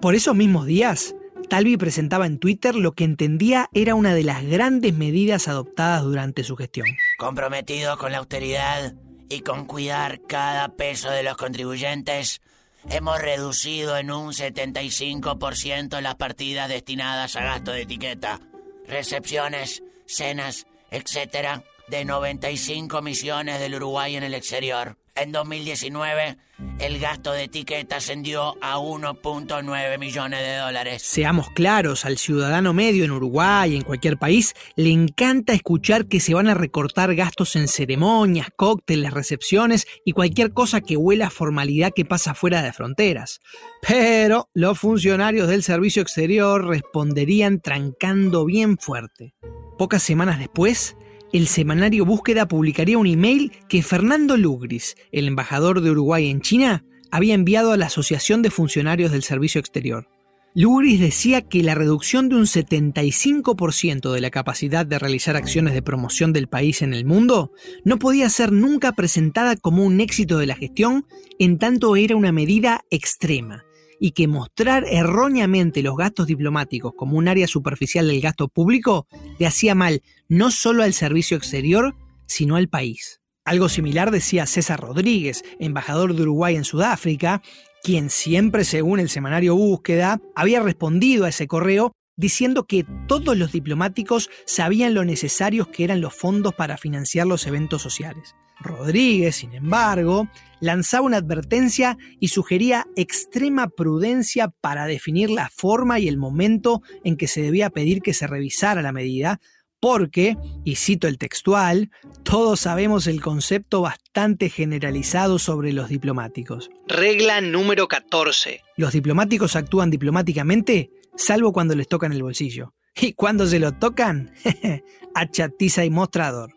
Por 0.00 0.14
esos 0.14 0.34
mismos 0.34 0.66
días, 0.66 1.14
Talvi 1.48 1.76
presentaba 1.76 2.26
en 2.26 2.38
Twitter 2.38 2.74
lo 2.74 2.92
que 2.92 3.04
entendía 3.04 3.68
era 3.72 3.94
una 3.94 4.14
de 4.14 4.24
las 4.24 4.44
grandes 4.44 4.94
medidas 4.94 5.46
adoptadas 5.46 6.02
durante 6.02 6.42
su 6.42 6.56
gestión. 6.56 6.86
Comprometido 7.18 7.98
con 7.98 8.12
la 8.12 8.18
austeridad 8.18 8.94
y 9.30 9.40
con 9.40 9.64
cuidar 9.64 10.20
cada 10.26 10.68
peso 10.76 11.08
de 11.10 11.22
los 11.22 11.36
contribuyentes, 11.36 12.42
hemos 12.90 13.20
reducido 13.20 13.96
en 13.96 14.10
un 14.10 14.32
75% 14.32 16.00
las 16.00 16.16
partidas 16.16 16.68
destinadas 16.68 17.36
a 17.36 17.44
gasto 17.44 17.70
de 17.70 17.82
etiqueta, 17.82 18.40
recepciones, 18.86 19.82
cenas, 20.04 20.66
etc., 20.90 21.62
de 21.86 22.04
95 22.04 23.02
misiones 23.02 23.60
del 23.60 23.76
Uruguay 23.76 24.16
en 24.16 24.24
el 24.24 24.34
exterior. 24.34 24.98
En 25.20 25.32
2019, 25.32 26.38
el 26.78 26.98
gasto 26.98 27.32
de 27.32 27.44
etiqueta 27.44 27.96
ascendió 27.96 28.56
a 28.62 28.78
1.9 28.78 29.98
millones 29.98 30.40
de 30.40 30.56
dólares. 30.56 31.02
Seamos 31.02 31.50
claros, 31.50 32.06
al 32.06 32.16
ciudadano 32.16 32.72
medio 32.72 33.04
en 33.04 33.10
Uruguay, 33.10 33.76
en 33.76 33.82
cualquier 33.82 34.16
país, 34.16 34.54
le 34.76 34.90
encanta 34.90 35.52
escuchar 35.52 36.06
que 36.06 36.20
se 36.20 36.32
van 36.32 36.48
a 36.48 36.54
recortar 36.54 37.14
gastos 37.14 37.54
en 37.56 37.68
ceremonias, 37.68 38.48
cócteles, 38.56 39.12
recepciones 39.12 39.86
y 40.06 40.12
cualquier 40.12 40.54
cosa 40.54 40.80
que 40.80 40.96
huela 40.96 41.26
a 41.26 41.30
formalidad 41.30 41.92
que 41.94 42.06
pasa 42.06 42.32
fuera 42.32 42.62
de 42.62 42.72
fronteras. 42.72 43.40
Pero 43.86 44.48
los 44.54 44.78
funcionarios 44.78 45.48
del 45.48 45.62
servicio 45.62 46.00
exterior 46.00 46.66
responderían 46.66 47.60
trancando 47.60 48.46
bien 48.46 48.78
fuerte. 48.78 49.34
Pocas 49.76 50.02
semanas 50.02 50.38
después, 50.38 50.96
el 51.32 51.46
semanario 51.46 52.04
Búsqueda 52.04 52.48
publicaría 52.48 52.98
un 52.98 53.06
email 53.06 53.52
que 53.68 53.82
Fernando 53.82 54.36
Lugris, 54.36 54.96
el 55.12 55.28
embajador 55.28 55.80
de 55.80 55.90
Uruguay 55.90 56.28
en 56.28 56.40
China, 56.40 56.84
había 57.10 57.34
enviado 57.34 57.72
a 57.72 57.76
la 57.76 57.86
Asociación 57.86 58.42
de 58.42 58.50
Funcionarios 58.50 59.12
del 59.12 59.22
Servicio 59.22 59.60
Exterior. 59.60 60.08
Lugris 60.52 60.98
decía 60.98 61.42
que 61.42 61.62
la 61.62 61.76
reducción 61.76 62.28
de 62.28 62.34
un 62.34 62.42
75% 62.42 64.10
de 64.10 64.20
la 64.20 64.30
capacidad 64.30 64.84
de 64.84 64.98
realizar 64.98 65.36
acciones 65.36 65.74
de 65.74 65.82
promoción 65.82 66.32
del 66.32 66.48
país 66.48 66.82
en 66.82 66.92
el 66.92 67.04
mundo 67.04 67.52
no 67.84 68.00
podía 68.00 68.28
ser 68.28 68.50
nunca 68.50 68.92
presentada 68.92 69.54
como 69.54 69.84
un 69.84 70.00
éxito 70.00 70.38
de 70.38 70.46
la 70.46 70.56
gestión, 70.56 71.06
en 71.38 71.58
tanto 71.58 71.94
era 71.94 72.16
una 72.16 72.32
medida 72.32 72.84
extrema, 72.90 73.64
y 74.00 74.12
que 74.12 74.26
mostrar 74.26 74.84
erróneamente 74.90 75.82
los 75.82 75.96
gastos 75.96 76.26
diplomáticos 76.26 76.94
como 76.96 77.18
un 77.18 77.28
área 77.28 77.46
superficial 77.46 78.08
del 78.08 78.20
gasto 78.20 78.48
público 78.48 79.06
le 79.38 79.46
hacía 79.46 79.76
mal 79.76 80.02
no 80.28 80.50
solo 80.50 80.82
al 80.82 80.94
servicio 80.94 81.36
exterior, 81.36 81.94
sino 82.26 82.56
al 82.56 82.68
país. 82.68 83.20
Algo 83.44 83.68
similar 83.68 84.10
decía 84.10 84.46
César 84.46 84.80
Rodríguez, 84.80 85.44
embajador 85.58 86.14
de 86.14 86.22
Uruguay 86.22 86.56
en 86.56 86.64
Sudáfrica, 86.64 87.42
quien 87.82 88.10
siempre, 88.10 88.64
según 88.64 89.00
el 89.00 89.08
semanario 89.08 89.54
Búsqueda, 89.54 90.20
había 90.34 90.60
respondido 90.60 91.24
a 91.24 91.28
ese 91.28 91.46
correo 91.46 91.92
diciendo 92.20 92.66
que 92.66 92.84
todos 93.08 93.36
los 93.36 93.50
diplomáticos 93.50 94.28
sabían 94.44 94.92
lo 94.92 95.04
necesarios 95.04 95.68
que 95.68 95.84
eran 95.84 96.02
los 96.02 96.14
fondos 96.14 96.54
para 96.54 96.76
financiar 96.76 97.26
los 97.26 97.46
eventos 97.46 97.80
sociales. 97.80 98.36
Rodríguez, 98.60 99.36
sin 99.36 99.54
embargo, 99.54 100.28
lanzaba 100.60 101.06
una 101.06 101.16
advertencia 101.16 101.96
y 102.20 102.28
sugería 102.28 102.86
extrema 102.94 103.68
prudencia 103.68 104.52
para 104.60 104.84
definir 104.84 105.30
la 105.30 105.48
forma 105.48 105.98
y 105.98 106.08
el 106.08 106.18
momento 106.18 106.82
en 107.04 107.16
que 107.16 107.26
se 107.26 107.40
debía 107.40 107.70
pedir 107.70 108.02
que 108.02 108.12
se 108.12 108.26
revisara 108.26 108.82
la 108.82 108.92
medida, 108.92 109.40
porque, 109.80 110.36
y 110.62 110.76
cito 110.76 111.08
el 111.08 111.16
textual, 111.16 111.90
todos 112.22 112.60
sabemos 112.60 113.06
el 113.06 113.22
concepto 113.22 113.80
bastante 113.80 114.50
generalizado 114.50 115.38
sobre 115.38 115.72
los 115.72 115.88
diplomáticos. 115.88 116.68
Regla 116.86 117.40
número 117.40 117.88
14. 117.88 118.60
Los 118.76 118.92
diplomáticos 118.92 119.56
actúan 119.56 119.88
diplomáticamente 119.88 120.90
salvo 121.20 121.52
cuando 121.52 121.74
les 121.74 121.88
tocan 121.88 122.12
el 122.12 122.22
bolsillo. 122.22 122.74
Y 123.00 123.12
cuando 123.12 123.46
se 123.46 123.58
lo 123.58 123.72
tocan, 123.72 124.32
a 125.14 125.30
chatiza 125.30 125.84
y 125.84 125.90
mostrador. 125.90 126.54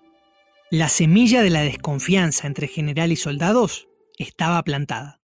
La 0.71 0.89
semilla 0.89 1.43
de 1.43 1.51
la 1.51 1.61
desconfianza 1.61 2.47
entre 2.47 2.67
general 2.67 3.11
y 3.11 3.15
soldados 3.15 3.87
estaba 4.17 4.63
plantada. 4.63 5.21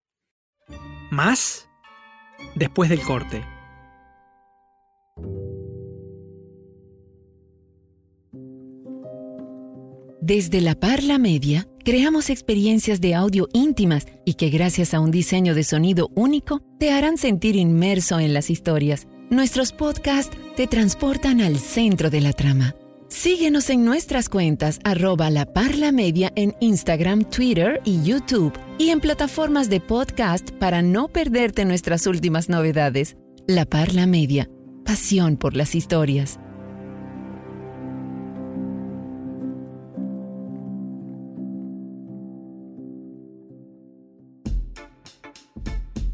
Más 1.09 1.67
después 2.55 2.89
del 2.89 3.01
corte. 3.01 3.43
Desde 10.21 10.61
la 10.61 10.75
Parla 10.75 11.17
Media 11.17 11.67
creamos 11.83 12.29
experiencias 12.29 13.01
de 13.01 13.15
audio 13.15 13.47
íntimas 13.51 14.05
y 14.25 14.35
que 14.35 14.49
gracias 14.49 14.93
a 14.93 14.99
un 14.99 15.09
diseño 15.09 15.55
de 15.55 15.63
sonido 15.63 16.11
único 16.13 16.61
te 16.77 16.91
harán 16.91 17.17
sentir 17.17 17.55
inmerso 17.55 18.19
en 18.19 18.35
las 18.35 18.51
historias. 18.51 19.07
Nuestros 19.29 19.73
podcasts 19.73 20.35
te 20.55 20.65
transportan 20.65 21.39
al 21.39 21.59
centro 21.59 22.09
de 22.09 22.19
la 22.19 22.33
trama. 22.33 22.73
Síguenos 23.09 23.69
en 23.69 23.85
nuestras 23.85 24.27
cuentas 24.27 24.79
arroba 24.83 25.29
la 25.29 25.45
parla 25.45 25.91
media 25.91 26.31
en 26.35 26.55
Instagram, 26.59 27.25
Twitter 27.25 27.79
y 27.85 28.01
YouTube 28.01 28.53
y 28.79 28.89
en 28.89 28.99
plataformas 28.99 29.69
de 29.69 29.81
podcast 29.81 30.49
para 30.53 30.81
no 30.81 31.09
perderte 31.09 31.63
nuestras 31.65 32.07
últimas 32.07 32.49
novedades. 32.49 33.17
La 33.45 33.65
Parla 33.65 34.07
Media, 34.07 34.49
pasión 34.83 35.37
por 35.37 35.55
las 35.55 35.75
historias. 35.75 36.39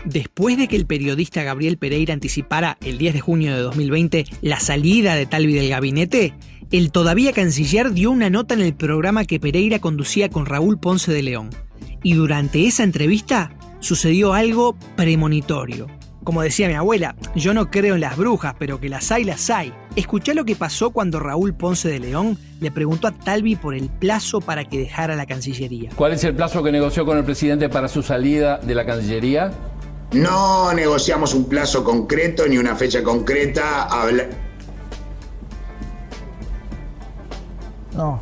Después 0.06 0.58
de 0.58 0.68
que 0.68 0.76
el 0.76 0.86
periodista 0.86 1.44
Gabriel 1.44 1.78
Pereira 1.78 2.14
anticipara 2.14 2.78
el 2.82 3.00
10 3.00 3.16
de 3.16 3.22
junio 3.22 3.56
de 3.56 3.62
2020 3.62 4.26
la 4.42 4.60
salida 4.60 5.16
de 5.16 5.26
Talvi 5.26 5.54
del 5.54 5.70
gabinete, 5.70 6.36
el 6.72 6.92
todavía 6.92 7.34
canciller 7.34 7.92
dio 7.92 8.12
una 8.12 8.30
nota 8.30 8.54
en 8.54 8.62
el 8.62 8.76
programa 8.76 9.26
que 9.26 9.40
Pereira 9.40 9.80
conducía 9.80 10.30
con 10.30 10.46
Raúl 10.46 10.80
Ponce 10.80 11.12
de 11.12 11.24
León. 11.24 11.50
Y 12.04 12.14
durante 12.14 12.68
esa 12.68 12.84
entrevista 12.84 13.58
sucedió 13.80 14.34
algo 14.34 14.78
premonitorio. 14.96 15.88
Como 16.24 16.42
decía 16.42 16.68
mi 16.68 16.74
abuela, 16.74 17.16
yo 17.36 17.54
no 17.54 17.70
creo 17.70 17.96
en 17.96 18.02
las 18.02 18.18
brujas, 18.18 18.56
pero 18.58 18.80
que 18.80 18.90
las 18.90 19.12
hay, 19.12 19.24
las 19.24 19.50
hay. 19.52 19.72
Escuché 19.96 20.34
lo 20.34 20.44
que 20.44 20.56
pasó 20.56 20.90
cuando 20.90 21.20
Raúl 21.20 21.56
Ponce 21.56 21.88
de 21.88 22.00
León 22.00 22.38
le 22.60 22.72
preguntó 22.72 23.08
a 23.08 23.12
Talvi 23.12 23.56
por 23.56 23.76
el 23.76 23.90
plazo 23.90 24.42
para 24.42 24.66
que 24.66 24.80
dejara 24.80 25.16
la 25.16 25.28
Cancillería. 25.28 25.92
¿Cuál 25.96 26.14
es 26.14 26.24
el 26.24 26.36
plazo 26.36 26.64
que 26.64 26.72
negoció 26.72 27.06
con 27.06 27.18
el 27.18 27.24
presidente 27.24 27.70
para 27.70 27.88
su 27.88 28.02
salida 28.02 28.58
de 28.58 28.74
la 28.74 28.86
Cancillería? 28.88 29.52
No 30.16 30.74
negociamos 30.74 31.34
un 31.34 31.46
plazo 31.46 31.84
concreto 31.84 32.48
ni 32.48 32.58
una 32.58 32.76
fecha 32.76 33.04
concreta. 33.04 33.84
Habla... 33.84 34.24
No. 37.96 38.20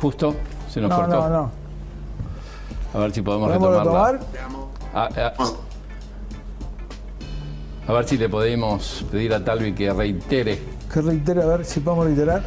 Justo, 0.00 0.34
se 0.70 0.80
nos 0.80 0.90
No, 0.90 0.96
cortó. 0.96 1.12
no, 1.16 1.28
no. 1.28 1.50
A 2.94 2.98
ver 2.98 3.12
si 3.12 3.22
podemos, 3.22 3.48
¿Podemos 3.48 3.70
retomarla. 3.78 4.12
retomar? 4.12 4.68
A, 4.94 5.04
a- 5.04 5.34
a 7.86 7.92
ver 7.92 8.08
si 8.08 8.16
le 8.16 8.28
podemos 8.28 9.04
pedir 9.10 9.34
a 9.34 9.44
Talvi 9.44 9.72
que 9.74 9.92
reitere. 9.92 10.58
Que 10.92 11.00
reitere, 11.02 11.42
a 11.42 11.46
ver 11.46 11.64
si 11.64 11.80
podemos 11.80 12.06
reiterar. 12.06 12.42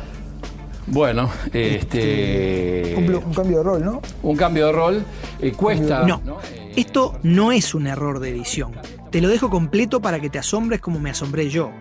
Bueno, 0.87 1.29
este. 1.53 2.95
Un, 2.97 3.07
blo- 3.07 3.23
un 3.25 3.33
cambio 3.33 3.57
de 3.57 3.63
rol, 3.63 3.83
¿no? 3.85 4.01
un 4.23 4.35
cambio 4.37 4.67
de 4.67 4.71
rol 4.71 5.03
eh, 5.41 5.51
cuesta. 5.51 6.03
No, 6.03 6.21
Eh, 6.51 6.56
esto 6.77 7.19
no 7.23 7.51
es 7.51 7.73
un 7.73 7.87
error 7.87 8.19
de 8.19 8.29
edición. 8.29 8.73
Te 9.11 9.19
lo 9.19 9.29
dejo 9.29 9.49
completo 9.49 9.99
para 9.99 10.19
que 10.19 10.29
te 10.29 10.37
asombres 10.37 10.79
como 10.79 10.99
me 10.99 11.09
asombré 11.09 11.49
yo. 11.49 11.71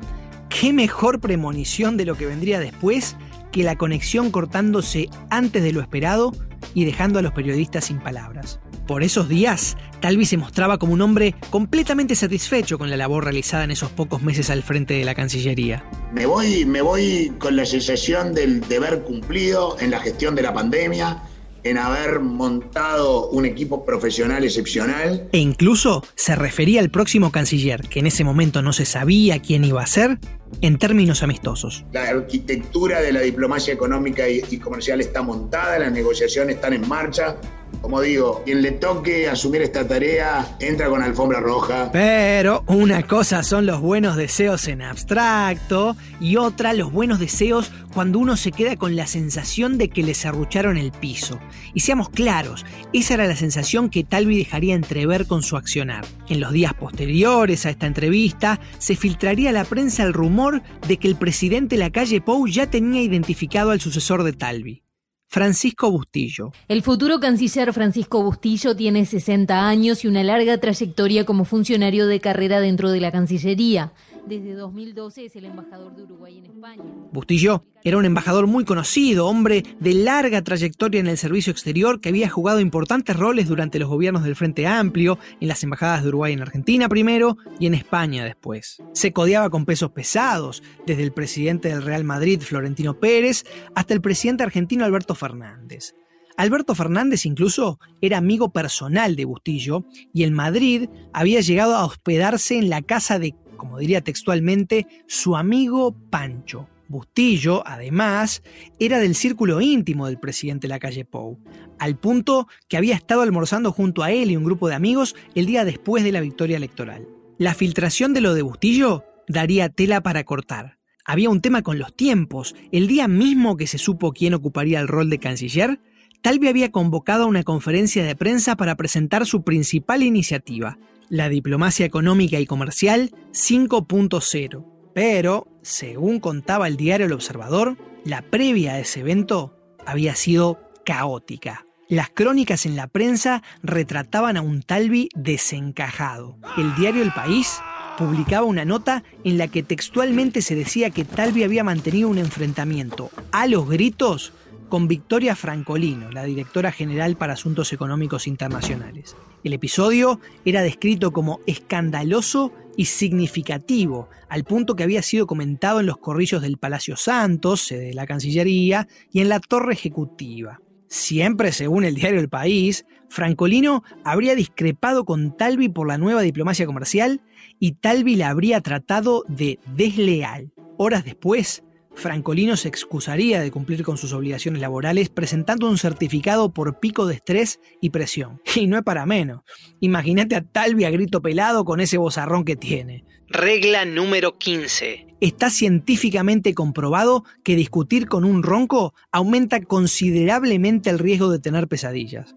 ¿Qué 0.48 0.72
mejor 0.72 1.20
premonición 1.20 1.98
de 1.98 2.06
lo 2.06 2.16
que 2.16 2.24
vendría 2.24 2.58
después 2.58 3.14
que 3.52 3.62
la 3.62 3.76
conexión 3.76 4.30
cortándose 4.30 5.10
antes 5.28 5.62
de 5.62 5.72
lo 5.72 5.82
esperado 5.82 6.32
y 6.72 6.86
dejando 6.86 7.18
a 7.18 7.22
los 7.22 7.32
periodistas 7.32 7.84
sin 7.84 7.98
palabras? 7.98 8.58
Por 8.86 9.02
esos 9.02 9.28
días, 9.28 9.76
Talvi 10.00 10.24
se 10.24 10.38
mostraba 10.38 10.78
como 10.78 10.94
un 10.94 11.02
hombre 11.02 11.34
completamente 11.50 12.14
satisfecho 12.14 12.78
con 12.78 12.88
la 12.88 12.96
labor 12.96 13.24
realizada 13.24 13.64
en 13.64 13.72
esos 13.72 13.90
pocos 13.90 14.22
meses 14.22 14.48
al 14.48 14.62
frente 14.62 14.94
de 14.94 15.04
la 15.04 15.14
Cancillería. 15.14 15.84
Me 16.14 16.24
voy, 16.24 16.64
me 16.64 16.80
voy 16.80 17.34
con 17.38 17.54
la 17.54 17.66
sensación 17.66 18.32
del 18.32 18.60
deber 18.62 19.02
cumplido 19.02 19.76
en 19.78 19.90
la 19.90 20.00
gestión 20.00 20.34
de 20.34 20.42
la 20.42 20.54
pandemia, 20.54 21.22
en 21.70 21.78
haber 21.78 22.20
montado 22.20 23.28
un 23.30 23.44
equipo 23.44 23.84
profesional 23.84 24.44
excepcional. 24.44 25.28
E 25.32 25.38
incluso 25.38 26.04
se 26.14 26.36
refería 26.36 26.80
al 26.80 26.90
próximo 26.90 27.32
canciller, 27.32 27.82
que 27.88 28.00
en 28.00 28.06
ese 28.06 28.24
momento 28.24 28.62
no 28.62 28.72
se 28.72 28.84
sabía 28.84 29.40
quién 29.40 29.64
iba 29.64 29.82
a 29.82 29.86
ser, 29.86 30.18
en 30.60 30.78
términos 30.78 31.22
amistosos. 31.22 31.84
La 31.92 32.08
arquitectura 32.08 33.00
de 33.00 33.12
la 33.12 33.20
diplomacia 33.20 33.74
económica 33.74 34.28
y, 34.28 34.58
comercial 34.58 35.00
está 35.00 35.22
montada, 35.22 35.78
las 35.78 35.92
negociaciones 35.92 36.56
están 36.56 36.72
en 36.72 36.88
marcha. 36.88 37.36
Como 37.80 38.00
digo, 38.00 38.42
quien 38.44 38.62
le 38.62 38.72
toque 38.72 39.28
asumir 39.28 39.62
esta 39.62 39.86
tarea 39.86 40.56
entra 40.60 40.88
con 40.88 41.02
alfombra 41.02 41.40
roja. 41.40 41.90
Pero 41.92 42.64
una 42.66 43.06
cosa 43.06 43.42
son 43.42 43.66
los 43.66 43.80
buenos 43.80 44.16
deseos 44.16 44.66
en 44.68 44.82
abstracto 44.82 45.96
y 46.20 46.36
otra 46.36 46.72
los 46.72 46.92
buenos 46.92 47.18
deseos 47.18 47.70
cuando 47.92 48.18
uno 48.18 48.36
se 48.36 48.52
queda 48.52 48.76
con 48.76 48.96
la 48.96 49.06
sensación 49.06 49.78
de 49.78 49.88
que 49.88 50.02
le 50.02 50.14
serrucharon 50.14 50.76
el 50.76 50.92
piso. 50.92 51.38
Y 51.74 51.80
seamos 51.80 52.08
claros, 52.08 52.66
esa 52.92 53.14
era 53.14 53.26
la 53.26 53.36
sensación 53.36 53.88
que 53.88 54.04
Talvi 54.04 54.36
dejaría 54.38 54.74
entrever 54.74 55.26
con 55.26 55.42
su 55.42 55.56
accionar. 55.56 56.04
En 56.28 56.40
los 56.40 56.52
días 56.52 56.74
posteriores 56.74 57.66
a 57.66 57.70
esta 57.70 57.86
entrevista 57.86 58.60
se 58.78 58.96
filtraría 58.96 59.50
a 59.50 59.52
la 59.54 59.64
prensa 59.64 60.02
el 60.02 60.12
rumor 60.12 60.62
de 60.86 60.96
que 60.98 61.08
el 61.08 61.16
presidente 61.16 61.76
Lacalle 61.76 62.20
Pou 62.20 62.46
ya 62.46 62.68
tenía 62.68 63.02
identificado 63.02 63.70
al 63.70 63.80
sucesor 63.80 64.24
de 64.24 64.32
Talvi. 64.32 64.85
Francisco 65.28 65.90
Bustillo. 65.90 66.52
El 66.68 66.82
futuro 66.82 67.20
canciller 67.20 67.72
Francisco 67.72 68.22
Bustillo 68.22 68.76
tiene 68.76 69.04
60 69.04 69.68
años 69.68 70.04
y 70.04 70.08
una 70.08 70.22
larga 70.22 70.58
trayectoria 70.58 71.24
como 71.26 71.44
funcionario 71.44 72.06
de 72.06 72.20
carrera 72.20 72.60
dentro 72.60 72.90
de 72.90 73.00
la 73.00 73.12
Cancillería. 73.12 73.92
Desde 74.26 74.54
2012 74.54 75.26
es 75.26 75.36
el 75.36 75.44
embajador 75.44 75.94
de 75.94 76.02
Uruguay 76.02 76.38
en 76.38 76.46
España. 76.46 76.82
Bustillo 77.12 77.64
era 77.84 77.96
un 77.96 78.04
embajador 78.04 78.48
muy 78.48 78.64
conocido, 78.64 79.28
hombre 79.28 79.62
de 79.78 79.94
larga 79.94 80.42
trayectoria 80.42 80.98
en 80.98 81.06
el 81.06 81.16
servicio 81.16 81.52
exterior 81.52 82.00
que 82.00 82.08
había 82.08 82.28
jugado 82.28 82.58
importantes 82.58 83.16
roles 83.16 83.46
durante 83.46 83.78
los 83.78 83.88
gobiernos 83.88 84.24
del 84.24 84.34
Frente 84.34 84.66
Amplio, 84.66 85.16
en 85.40 85.46
las 85.46 85.62
embajadas 85.62 86.02
de 86.02 86.08
Uruguay 86.08 86.32
en 86.32 86.42
Argentina 86.42 86.88
primero 86.88 87.36
y 87.60 87.66
en 87.66 87.74
España 87.74 88.24
después. 88.24 88.82
Se 88.94 89.12
codeaba 89.12 89.48
con 89.48 89.64
pesos 89.64 89.92
pesados, 89.92 90.60
desde 90.86 91.04
el 91.04 91.12
presidente 91.12 91.68
del 91.68 91.82
Real 91.82 92.02
Madrid, 92.02 92.40
Florentino 92.40 92.98
Pérez, 92.98 93.44
hasta 93.76 93.94
el 93.94 94.00
presidente 94.00 94.42
argentino 94.42 94.84
Alberto 94.84 95.14
Fernández. 95.14 95.94
Alberto 96.36 96.74
Fernández 96.74 97.24
incluso 97.24 97.78
era 98.00 98.18
amigo 98.18 98.52
personal 98.52 99.16
de 99.16 99.24
Bustillo 99.24 99.84
y 100.12 100.24
en 100.24 100.34
Madrid 100.34 100.88
había 101.12 101.40
llegado 101.40 101.76
a 101.76 101.84
hospedarse 101.86 102.58
en 102.58 102.68
la 102.68 102.82
casa 102.82 103.18
de, 103.18 103.34
como 103.56 103.78
diría 103.78 104.00
textualmente, 104.00 104.86
su 105.06 105.36
amigo 105.36 105.94
Pancho. 106.10 106.68
Bustillo, 106.88 107.66
además, 107.66 108.42
era 108.78 108.98
del 108.98 109.16
círculo 109.16 109.60
íntimo 109.60 110.06
del 110.06 110.20
presidente 110.20 110.68
Lacalle 110.68 111.04
Pou, 111.04 111.38
al 111.78 111.98
punto 111.98 112.46
que 112.68 112.76
había 112.76 112.94
estado 112.94 113.22
almorzando 113.22 113.72
junto 113.72 114.02
a 114.02 114.12
él 114.12 114.30
y 114.30 114.36
un 114.36 114.44
grupo 114.44 114.68
de 114.68 114.76
amigos 114.76 115.16
el 115.34 115.46
día 115.46 115.64
después 115.64 116.04
de 116.04 116.12
la 116.12 116.20
victoria 116.20 116.56
electoral. 116.56 117.08
La 117.38 117.54
filtración 117.54 118.14
de 118.14 118.20
lo 118.20 118.34
de 118.34 118.42
Bustillo 118.42 119.04
daría 119.28 119.68
tela 119.68 120.00
para 120.00 120.24
cortar. 120.24 120.78
Había 121.04 121.30
un 121.30 121.40
tema 121.40 121.62
con 121.62 121.78
los 121.78 121.94
tiempos. 121.94 122.54
El 122.72 122.88
día 122.88 123.08
mismo 123.08 123.56
que 123.56 123.66
se 123.66 123.78
supo 123.78 124.12
quién 124.12 124.34
ocuparía 124.34 124.80
el 124.80 124.88
rol 124.88 125.10
de 125.10 125.18
canciller, 125.18 125.80
Talvi 126.22 126.48
había 126.48 126.72
convocado 126.72 127.24
a 127.24 127.28
una 127.28 127.44
conferencia 127.44 128.04
de 128.04 128.16
prensa 128.16 128.56
para 128.56 128.76
presentar 128.76 129.26
su 129.26 129.42
principal 129.42 130.02
iniciativa, 130.02 130.78
la 131.08 131.28
diplomacia 131.28 131.86
económica 131.86 132.38
y 132.38 132.46
comercial 132.46 133.12
5.0. 133.32 134.64
Pero, 134.94 135.46
según 135.62 136.20
contaba 136.20 136.68
el 136.68 136.76
diario 136.76 137.06
El 137.06 137.12
Observador, 137.12 137.76
la 138.04 138.22
previa 138.22 138.74
a 138.74 138.78
ese 138.78 139.00
evento 139.00 139.56
había 139.84 140.14
sido 140.14 140.60
caótica. 140.84 141.66
Las 141.88 142.10
crónicas 142.10 142.66
en 142.66 142.74
la 142.74 142.88
prensa 142.88 143.42
retrataban 143.62 144.36
a 144.36 144.42
un 144.42 144.62
Talvi 144.62 145.08
desencajado. 145.14 146.36
El 146.56 146.74
diario 146.74 147.02
El 147.02 147.12
País 147.12 147.60
publicaba 147.96 148.44
una 148.44 148.64
nota 148.64 149.04
en 149.22 149.38
la 149.38 149.48
que 149.48 149.62
textualmente 149.62 150.42
se 150.42 150.54
decía 150.54 150.90
que 150.90 151.04
Talvi 151.04 151.44
había 151.44 151.62
mantenido 151.62 152.08
un 152.08 152.18
enfrentamiento 152.18 153.10
a 153.32 153.46
los 153.46 153.68
gritos 153.68 154.32
con 154.68 154.88
Victoria 154.88 155.36
Francolino, 155.36 156.10
la 156.10 156.24
directora 156.24 156.72
general 156.72 157.16
para 157.16 157.34
Asuntos 157.34 157.72
Económicos 157.72 158.26
Internacionales. 158.26 159.14
El 159.46 159.52
episodio 159.52 160.18
era 160.44 160.60
descrito 160.60 161.12
como 161.12 161.38
escandaloso 161.46 162.52
y 162.76 162.86
significativo, 162.86 164.08
al 164.28 164.42
punto 164.42 164.74
que 164.74 164.82
había 164.82 165.02
sido 165.02 165.28
comentado 165.28 165.78
en 165.78 165.86
los 165.86 165.98
corrillos 165.98 166.42
del 166.42 166.58
Palacio 166.58 166.96
Santos, 166.96 167.68
de 167.68 167.94
la 167.94 168.08
Cancillería, 168.08 168.88
y 169.12 169.20
en 169.20 169.28
la 169.28 169.38
Torre 169.38 169.74
Ejecutiva. 169.74 170.60
Siempre 170.88 171.52
según 171.52 171.84
el 171.84 171.94
diario 171.94 172.18
El 172.18 172.28
País, 172.28 172.86
Francolino 173.08 173.84
habría 174.04 174.34
discrepado 174.34 175.04
con 175.04 175.36
Talvi 175.36 175.68
por 175.68 175.86
la 175.86 175.96
nueva 175.96 176.22
diplomacia 176.22 176.66
comercial 176.66 177.20
y 177.60 177.74
Talvi 177.74 178.16
la 178.16 178.30
habría 178.30 178.60
tratado 178.62 179.22
de 179.28 179.60
desleal. 179.76 180.50
Horas 180.76 181.04
después, 181.04 181.62
Francolino 181.96 182.56
se 182.56 182.68
excusaría 182.68 183.40
de 183.40 183.50
cumplir 183.50 183.82
con 183.82 183.96
sus 183.96 184.12
obligaciones 184.12 184.60
laborales 184.60 185.08
presentando 185.08 185.68
un 185.68 185.78
certificado 185.78 186.52
por 186.52 186.78
pico 186.78 187.06
de 187.06 187.14
estrés 187.14 187.58
y 187.80 187.90
presión. 187.90 188.40
Y 188.54 188.66
no 188.66 188.76
es 188.76 188.84
para 188.84 189.06
menos. 189.06 189.42
Imagínate 189.80 190.36
a 190.36 190.42
Talvi 190.42 190.84
a 190.84 190.90
grito 190.90 191.20
pelado 191.20 191.64
con 191.64 191.80
ese 191.80 191.98
bozarrón 191.98 192.44
que 192.44 192.56
tiene. 192.56 193.04
Regla 193.28 193.84
número 193.84 194.38
15. 194.38 195.06
Está 195.20 195.50
científicamente 195.50 196.54
comprobado 196.54 197.24
que 197.42 197.56
discutir 197.56 198.06
con 198.06 198.24
un 198.24 198.42
ronco 198.42 198.94
aumenta 199.10 199.60
considerablemente 199.60 200.90
el 200.90 200.98
riesgo 200.98 201.30
de 201.30 201.38
tener 201.38 201.66
pesadillas. 201.66 202.36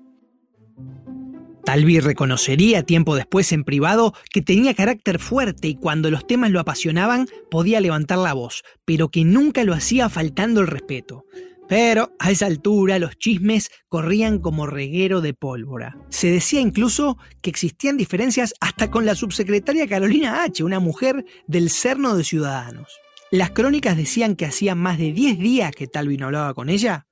Talvi 1.69 1.99
reconocería 1.99 2.81
tiempo 2.81 3.15
después 3.15 3.51
en 3.51 3.63
privado 3.63 4.15
que 4.31 4.41
tenía 4.41 4.73
carácter 4.73 5.19
fuerte 5.19 5.67
y 5.67 5.75
cuando 5.75 6.09
los 6.09 6.25
temas 6.25 6.49
lo 6.49 6.59
apasionaban 6.59 7.27
podía 7.51 7.79
levantar 7.79 8.17
la 8.17 8.33
voz, 8.33 8.63
pero 8.85 9.09
que 9.09 9.23
nunca 9.23 9.63
lo 9.63 9.75
hacía 9.75 10.09
faltando 10.09 10.61
el 10.61 10.67
respeto. 10.67 11.25
Pero 11.67 12.15
a 12.17 12.31
esa 12.31 12.47
altura 12.47 12.97
los 12.97 13.19
chismes 13.19 13.69
corrían 13.88 14.39
como 14.39 14.65
reguero 14.65 15.21
de 15.21 15.35
pólvora. 15.35 15.95
Se 16.09 16.31
decía 16.31 16.59
incluso 16.59 17.19
que 17.43 17.51
existían 17.51 17.97
diferencias 17.97 18.55
hasta 18.61 18.89
con 18.89 19.05
la 19.05 19.13
subsecretaria 19.13 19.88
Carolina 19.88 20.41
H., 20.41 20.63
una 20.63 20.79
mujer 20.79 21.23
del 21.45 21.69
Cerno 21.69 22.15
de 22.15 22.23
Ciudadanos. 22.23 22.97
Las 23.29 23.51
crónicas 23.51 23.95
decían 23.95 24.35
que 24.35 24.47
hacía 24.47 24.73
más 24.73 24.97
de 24.97 25.13
10 25.13 25.38
días 25.38 25.71
que 25.71 25.85
Talvi 25.85 26.17
no 26.17 26.25
hablaba 26.25 26.55
con 26.55 26.69
ella 26.69 27.08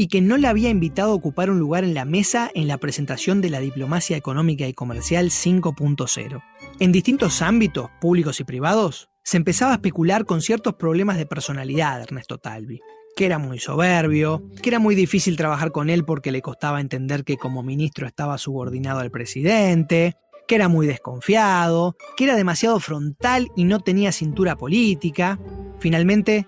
y 0.00 0.06
que 0.06 0.20
no 0.20 0.36
la 0.38 0.50
había 0.50 0.70
invitado 0.70 1.10
a 1.10 1.14
ocupar 1.14 1.50
un 1.50 1.58
lugar 1.58 1.82
en 1.82 1.92
la 1.92 2.04
mesa 2.04 2.50
en 2.54 2.68
la 2.68 2.78
presentación 2.78 3.40
de 3.40 3.50
la 3.50 3.58
diplomacia 3.58 4.16
económica 4.16 4.66
y 4.68 4.72
comercial 4.72 5.30
5.0. 5.30 6.42
En 6.78 6.92
distintos 6.92 7.42
ámbitos, 7.42 7.90
públicos 8.00 8.38
y 8.38 8.44
privados, 8.44 9.10
se 9.24 9.36
empezaba 9.36 9.72
a 9.72 9.74
especular 9.74 10.24
con 10.24 10.40
ciertos 10.40 10.74
problemas 10.74 11.18
de 11.18 11.26
personalidad 11.26 11.96
de 11.96 12.04
Ernesto 12.04 12.38
Talvi, 12.38 12.80
que 13.16 13.26
era 13.26 13.38
muy 13.38 13.58
soberbio, 13.58 14.48
que 14.62 14.70
era 14.70 14.78
muy 14.78 14.94
difícil 14.94 15.36
trabajar 15.36 15.72
con 15.72 15.90
él 15.90 16.04
porque 16.04 16.30
le 16.30 16.42
costaba 16.42 16.80
entender 16.80 17.24
que 17.24 17.36
como 17.36 17.64
ministro 17.64 18.06
estaba 18.06 18.38
subordinado 18.38 19.00
al 19.00 19.10
presidente, 19.10 20.14
que 20.46 20.54
era 20.54 20.68
muy 20.68 20.86
desconfiado, 20.86 21.96
que 22.16 22.24
era 22.24 22.36
demasiado 22.36 22.78
frontal 22.78 23.48
y 23.56 23.64
no 23.64 23.80
tenía 23.80 24.12
cintura 24.12 24.56
política. 24.56 25.40
Finalmente, 25.80 26.46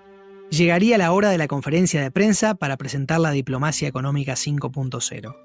llegaría 0.50 0.99
la 0.99 1.12
hora 1.12 1.30
de 1.30 1.38
la 1.38 1.49
conferencia 1.49 2.02
de 2.02 2.11
prensa 2.11 2.54
para 2.54 2.76
presentar 2.76 3.21
la 3.21 3.30
Diplomacia 3.30 3.88
Económica 3.88 4.35
5.0. 4.35 5.37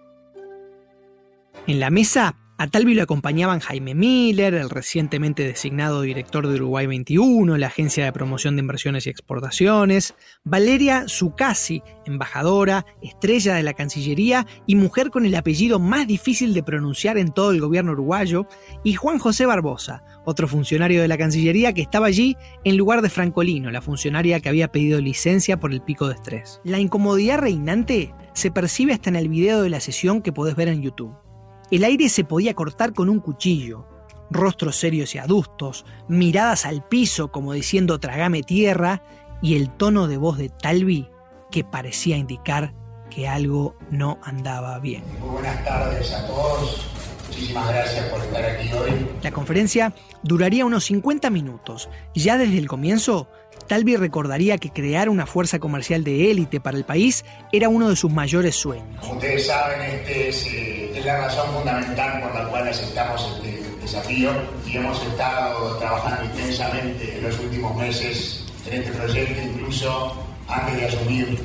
En 1.68 1.80
la 1.80 1.90
mesa, 1.90 2.38
a 2.58 2.68
Talvi 2.68 2.94
lo 2.94 3.04
acompañaban 3.04 3.60
Jaime 3.60 3.94
Miller, 3.94 4.54
el 4.54 4.70
recientemente 4.70 5.44
designado 5.44 6.02
director 6.02 6.48
de 6.48 6.56
Uruguay 6.56 6.88
21, 6.88 7.58
la 7.58 7.68
Agencia 7.68 8.06
de 8.06 8.14
Promoción 8.14 8.56
de 8.56 8.62
Inversiones 8.62 9.06
y 9.06 9.10
Exportaciones, 9.10 10.16
Valeria 10.46 11.06
Zucasi, 11.10 11.84
embajadora, 12.06 12.86
estrella 13.02 13.56
de 13.56 13.64
la 13.64 13.74
Cancillería 13.74 14.48
y 14.66 14.76
mujer 14.76 15.10
con 15.10 15.26
el 15.26 15.36
apellido 15.36 15.80
más 15.80 16.08
difícil 16.08 16.54
de 16.54 16.64
pronunciar 16.64 17.18
en 17.18 17.34
todo 17.34 17.52
el 17.52 17.60
gobierno 17.60 17.92
uruguayo, 17.92 18.48
y 18.86 18.94
Juan 18.94 19.20
José 19.20 19.46
Barbosa, 19.46 20.04
otro 20.24 20.48
funcionario 20.48 21.02
de 21.02 21.10
la 21.10 21.18
Cancillería 21.18 21.74
que 21.74 21.82
estaba 21.82 22.08
allí 22.08 22.38
en 22.64 22.78
lugar 22.78 23.02
de 23.02 23.10
Francolino, 23.10 23.70
la 23.70 23.82
funcionaria 23.82 24.40
que 24.40 24.48
había 24.48 24.72
pedido 24.72 25.02
licencia 25.02 25.60
por 25.60 25.74
el 25.74 25.82
pico 25.82 26.08
de 26.08 26.16
estrés. 26.16 26.62
La 26.64 26.80
incomodidad 26.80 27.40
reinante 27.40 28.14
se 28.34 28.50
percibe 28.50 28.94
hasta 28.94 29.10
en 29.10 29.18
el 29.18 29.28
video 29.28 29.62
de 29.62 29.70
la 29.70 29.82
sesión 29.82 30.22
que 30.22 30.32
podés 30.32 30.56
ver 30.56 30.70
en 30.70 30.82
YouTube. 30.82 31.25
El 31.72 31.84
aire 31.84 32.10
se 32.10 32.24
podía 32.24 32.54
cortar 32.54 32.94
con 32.94 33.10
un 33.10 33.20
cuchillo, 33.20 33.88
rostros 34.30 34.76
serios 34.76 35.16
y 35.16 35.18
adustos, 35.18 35.86
miradas 36.08 36.66
al 36.66 36.84
piso 36.84 37.32
como 37.32 37.54
diciendo 37.54 38.00
tragame 38.00 38.44
tierra 38.44 39.04
y 39.42 39.56
el 39.56 39.70
tono 39.70 40.08
de 40.08 40.18
voz 40.18 40.38
de 40.38 40.50
Talvi 40.50 41.10
que 41.52 41.64
parecía 41.64 42.18
indicar 42.18 42.74
que 43.10 43.28
algo 43.28 43.76
no 43.90 44.20
andaba 44.24 44.78
bien. 44.80 45.04
Muy 45.20 45.30
buenas 45.30 45.64
tardes 45.64 46.14
a 46.14 46.28
todos. 46.28 46.86
Muchísimas 47.28 47.70
gracias 47.70 48.06
por 48.10 48.22
estar 48.22 48.46
aquí 48.46 48.72
hoy. 48.74 49.08
La 49.22 49.32
conferencia 49.32 49.94
duraría 50.24 50.66
unos 50.66 50.86
50 50.86 51.30
minutos. 51.30 51.90
Ya 52.14 52.38
desde 52.38 52.58
el 52.58 52.68
comienzo, 52.68 53.28
Talvi 53.68 53.96
recordaría 53.96 54.58
que 54.58 54.70
crear 54.70 55.10
una 55.10 55.26
fuerza 55.26 55.60
comercial 55.60 56.04
de 56.04 56.30
élite 56.32 56.60
para 56.60 56.78
el 56.78 56.84
país 56.84 57.26
era 57.52 57.70
uno 57.70 57.90
de 57.90 57.96
sus 57.96 58.12
mayores 58.12 58.56
sueños. 58.56 58.88
Como 59.00 59.14
ustedes 59.14 59.48
saben, 59.48 59.82
este 59.82 60.30
es, 60.30 60.48
eh, 60.48 60.92
es 60.96 61.06
la 61.06 61.22
razón 61.22 61.52
fundamental 61.54 62.22
por 62.22 62.36
la 62.36 62.48
cual 62.50 62.68
aceptamos 62.68 63.28
este 63.36 63.64
desafío 63.82 64.32
y 64.68 64.78
hemos 64.78 65.04
estado 65.04 65.78
trabajando 65.78 66.26
intensamente 66.26 67.18
en 67.18 67.24
los 67.24 67.40
últimos 67.40 67.76
meses 67.76 68.46
en 68.68 68.82
este 68.82 68.92
proyecto, 68.92 69.42
incluso 69.42 70.16
antes 70.48 70.78
de 70.78 70.86
asumir, 70.86 71.40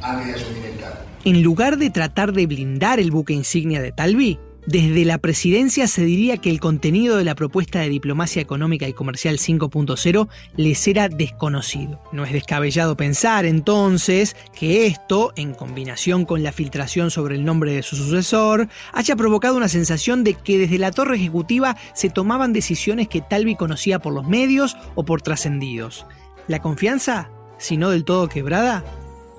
antes 0.00 0.26
de 0.26 0.34
asumir 0.34 0.64
el 0.66 0.80
cargo. 0.80 1.00
En 1.24 1.42
lugar 1.42 1.76
de 1.76 1.90
tratar 1.90 2.32
de 2.32 2.46
blindar 2.46 2.98
el 2.98 3.10
buque 3.10 3.32
insignia 3.32 3.80
de 3.80 3.92
Talvi, 3.92 4.38
desde 4.66 5.04
la 5.04 5.18
presidencia 5.18 5.88
se 5.88 6.04
diría 6.04 6.36
que 6.36 6.48
el 6.48 6.60
contenido 6.60 7.16
de 7.16 7.24
la 7.24 7.34
propuesta 7.34 7.80
de 7.80 7.88
diplomacia 7.88 8.40
económica 8.40 8.86
y 8.86 8.92
comercial 8.92 9.38
5.0 9.38 10.28
les 10.56 10.86
era 10.86 11.08
desconocido. 11.08 12.00
No 12.12 12.24
es 12.24 12.32
descabellado 12.32 12.96
pensar 12.96 13.44
entonces 13.44 14.36
que 14.52 14.86
esto, 14.86 15.32
en 15.34 15.54
combinación 15.54 16.24
con 16.24 16.44
la 16.44 16.52
filtración 16.52 17.10
sobre 17.10 17.34
el 17.34 17.44
nombre 17.44 17.72
de 17.72 17.82
su 17.82 17.96
sucesor, 17.96 18.68
haya 18.92 19.16
provocado 19.16 19.56
una 19.56 19.68
sensación 19.68 20.22
de 20.22 20.34
que 20.34 20.58
desde 20.58 20.78
la 20.78 20.92
torre 20.92 21.16
ejecutiva 21.16 21.76
se 21.92 22.08
tomaban 22.08 22.52
decisiones 22.52 23.08
que 23.08 23.20
Talvi 23.20 23.56
conocía 23.56 23.98
por 23.98 24.12
los 24.12 24.28
medios 24.28 24.76
o 24.94 25.04
por 25.04 25.22
trascendidos. 25.22 26.06
La 26.46 26.60
confianza, 26.60 27.30
si 27.58 27.76
no 27.76 27.90
del 27.90 28.04
todo 28.04 28.28
quebrada, 28.28 28.84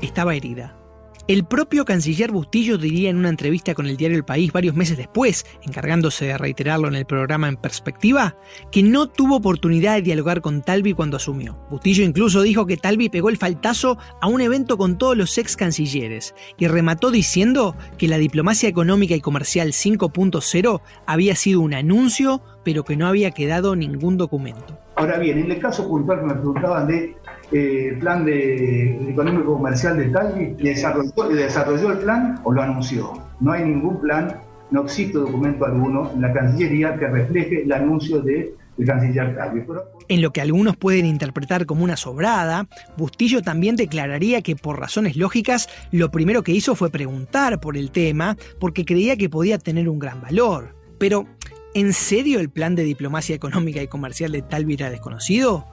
estaba 0.01 0.35
herida. 0.35 0.82
El 1.25 1.45
propio 1.45 1.85
canciller 1.85 2.33
Bustillo 2.33 2.77
diría 2.77 3.09
en 3.09 3.15
una 3.15 3.29
entrevista 3.29 3.73
con 3.73 3.87
el 3.87 3.95
diario 3.95 4.17
El 4.17 4.25
País 4.25 4.51
varios 4.51 4.75
meses 4.75 4.97
después, 4.97 5.45
encargándose 5.61 6.25
de 6.25 6.37
reiterarlo 6.37 6.89
en 6.89 6.95
el 6.95 7.05
programa 7.05 7.47
En 7.47 7.55
Perspectiva, 7.55 8.35
que 8.73 8.83
no 8.83 9.07
tuvo 9.07 9.37
oportunidad 9.37 9.95
de 9.95 10.01
dialogar 10.01 10.41
con 10.41 10.61
Talvi 10.61 10.91
cuando 10.91 11.15
asumió. 11.15 11.65
Bustillo 11.69 12.03
incluso 12.03 12.41
dijo 12.41 12.65
que 12.65 12.75
Talvi 12.75 13.07
pegó 13.07 13.29
el 13.29 13.37
faltazo 13.37 13.97
a 14.19 14.27
un 14.27 14.41
evento 14.41 14.77
con 14.77 14.97
todos 14.97 15.15
los 15.15 15.37
ex 15.37 15.55
cancilleres 15.55 16.35
y 16.57 16.67
remató 16.67 17.09
diciendo 17.09 17.77
que 17.97 18.09
la 18.09 18.17
diplomacia 18.17 18.67
económica 18.67 19.15
y 19.15 19.21
comercial 19.21 19.69
5.0 19.69 20.81
había 21.05 21.37
sido 21.37 21.61
un 21.61 21.73
anuncio, 21.73 22.41
pero 22.65 22.83
que 22.83 22.97
no 22.97 23.07
había 23.07 23.31
quedado 23.31 23.77
ningún 23.77 24.17
documento. 24.17 24.77
Ahora 24.95 25.17
bien, 25.17 25.39
en 25.39 25.51
el 25.51 25.59
caso 25.59 25.87
puntual 25.87 26.19
que 26.19 26.25
me 26.25 26.33
preguntaban 26.33 26.85
de 26.87 27.15
eh, 27.53 27.95
plan 27.99 28.25
de, 28.25 29.09
económico 29.09 29.55
comercial 29.55 29.97
de 29.97 30.09
Talvi, 30.09 30.55
desarrolló, 30.61 31.29
desarrolló 31.29 31.91
el 31.91 31.99
plan 31.99 32.39
o 32.43 32.51
lo 32.51 32.61
anunció. 32.61 33.13
No 33.39 33.51
hay 33.51 33.63
ningún 33.65 34.01
plan, 34.01 34.37
no 34.71 34.83
existe 34.83 35.17
documento 35.17 35.65
alguno 35.65 36.11
en 36.13 36.21
la 36.21 36.33
Cancillería 36.33 36.97
que 36.97 37.07
refleje 37.07 37.63
el 37.63 37.71
anuncio 37.71 38.21
de 38.21 38.55
el 38.77 38.85
canciller 38.85 39.35
Talvi. 39.35 39.63
En 40.09 40.21
lo 40.21 40.33
que 40.33 40.41
algunos 40.41 40.75
pueden 40.75 41.05
interpretar 41.05 41.65
como 41.65 41.83
una 41.83 41.97
sobrada, 41.97 42.67
Bustillo 42.97 43.41
también 43.41 43.75
declararía 43.75 44.41
que 44.41 44.55
por 44.55 44.79
razones 44.79 45.15
lógicas 45.15 45.69
lo 45.91 46.11
primero 46.11 46.43
que 46.43 46.51
hizo 46.51 46.75
fue 46.75 46.89
preguntar 46.89 47.59
por 47.59 47.77
el 47.77 47.91
tema 47.91 48.37
porque 48.59 48.85
creía 48.85 49.15
que 49.15 49.29
podía 49.29 49.57
tener 49.57 49.89
un 49.89 49.99
gran 49.99 50.21
valor. 50.21 50.75
Pero, 50.97 51.27
¿en 51.73 51.93
serio 51.93 52.39
el 52.39 52.49
plan 52.49 52.75
de 52.75 52.83
diplomacia 52.83 53.35
económica 53.35 53.81
y 53.81 53.87
comercial 53.87 54.31
de 54.31 54.41
Talvi 54.41 54.73
era 54.73 54.89
desconocido? 54.89 55.67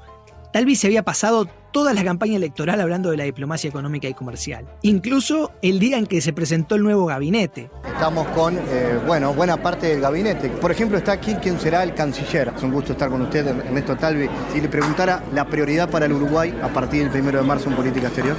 Talvi 0.53 0.75
se 0.75 0.89
había 0.89 1.05
pasado 1.05 1.49
toda 1.73 1.95
la 1.95 2.05
campaña 2.05 2.37
electoral 2.37 2.81
hablando 2.81 3.11
de 3.11 3.17
la 3.17 3.25
diplomacia 3.25 3.69
económica 3.69 4.09
y 4.09 4.15
comercial, 4.15 4.67
incluso 4.83 5.53
el 5.63 5.79
día 5.79 5.99
en 5.99 6.07
que 6.07 6.21
se 6.21 6.33
presentó 6.33 6.75
el 6.75 6.83
nuevo 6.83 7.07
gabinete. 7.07 7.71
Estamos 7.85 8.27
con, 8.29 8.57
eh, 8.57 8.99
bueno, 9.07 9.35
buena 9.35 9.57
parte 9.63 9.89
del 9.89 10.01
gabinete. 10.01 10.49
Por 10.49 10.71
ejemplo, 10.71 10.99
está 10.99 11.13
aquí 11.13 11.35
quien 11.35 11.61
será 11.61 11.83
el 11.83 11.95
canciller. 11.95 12.53
Es 12.57 12.63
un 12.63 12.73
gusto 12.73 12.93
estar 12.93 13.11
con 13.11 13.23
usted, 13.23 13.47
Ernesto 13.47 13.97
Talvi. 13.97 14.29
Si 14.53 14.61
le 14.61 14.69
preguntara 14.69 15.23
la 15.33 15.47
prioridad 15.47 15.91
para 15.91 16.07
el 16.07 16.13
Uruguay 16.13 16.59
a 16.63 16.69
partir 16.69 17.03
del 17.03 17.11
primero 17.11 17.41
de 17.41 17.47
marzo 17.47 17.69
en 17.69 17.77
política 17.77 18.07
exterior. 18.07 18.37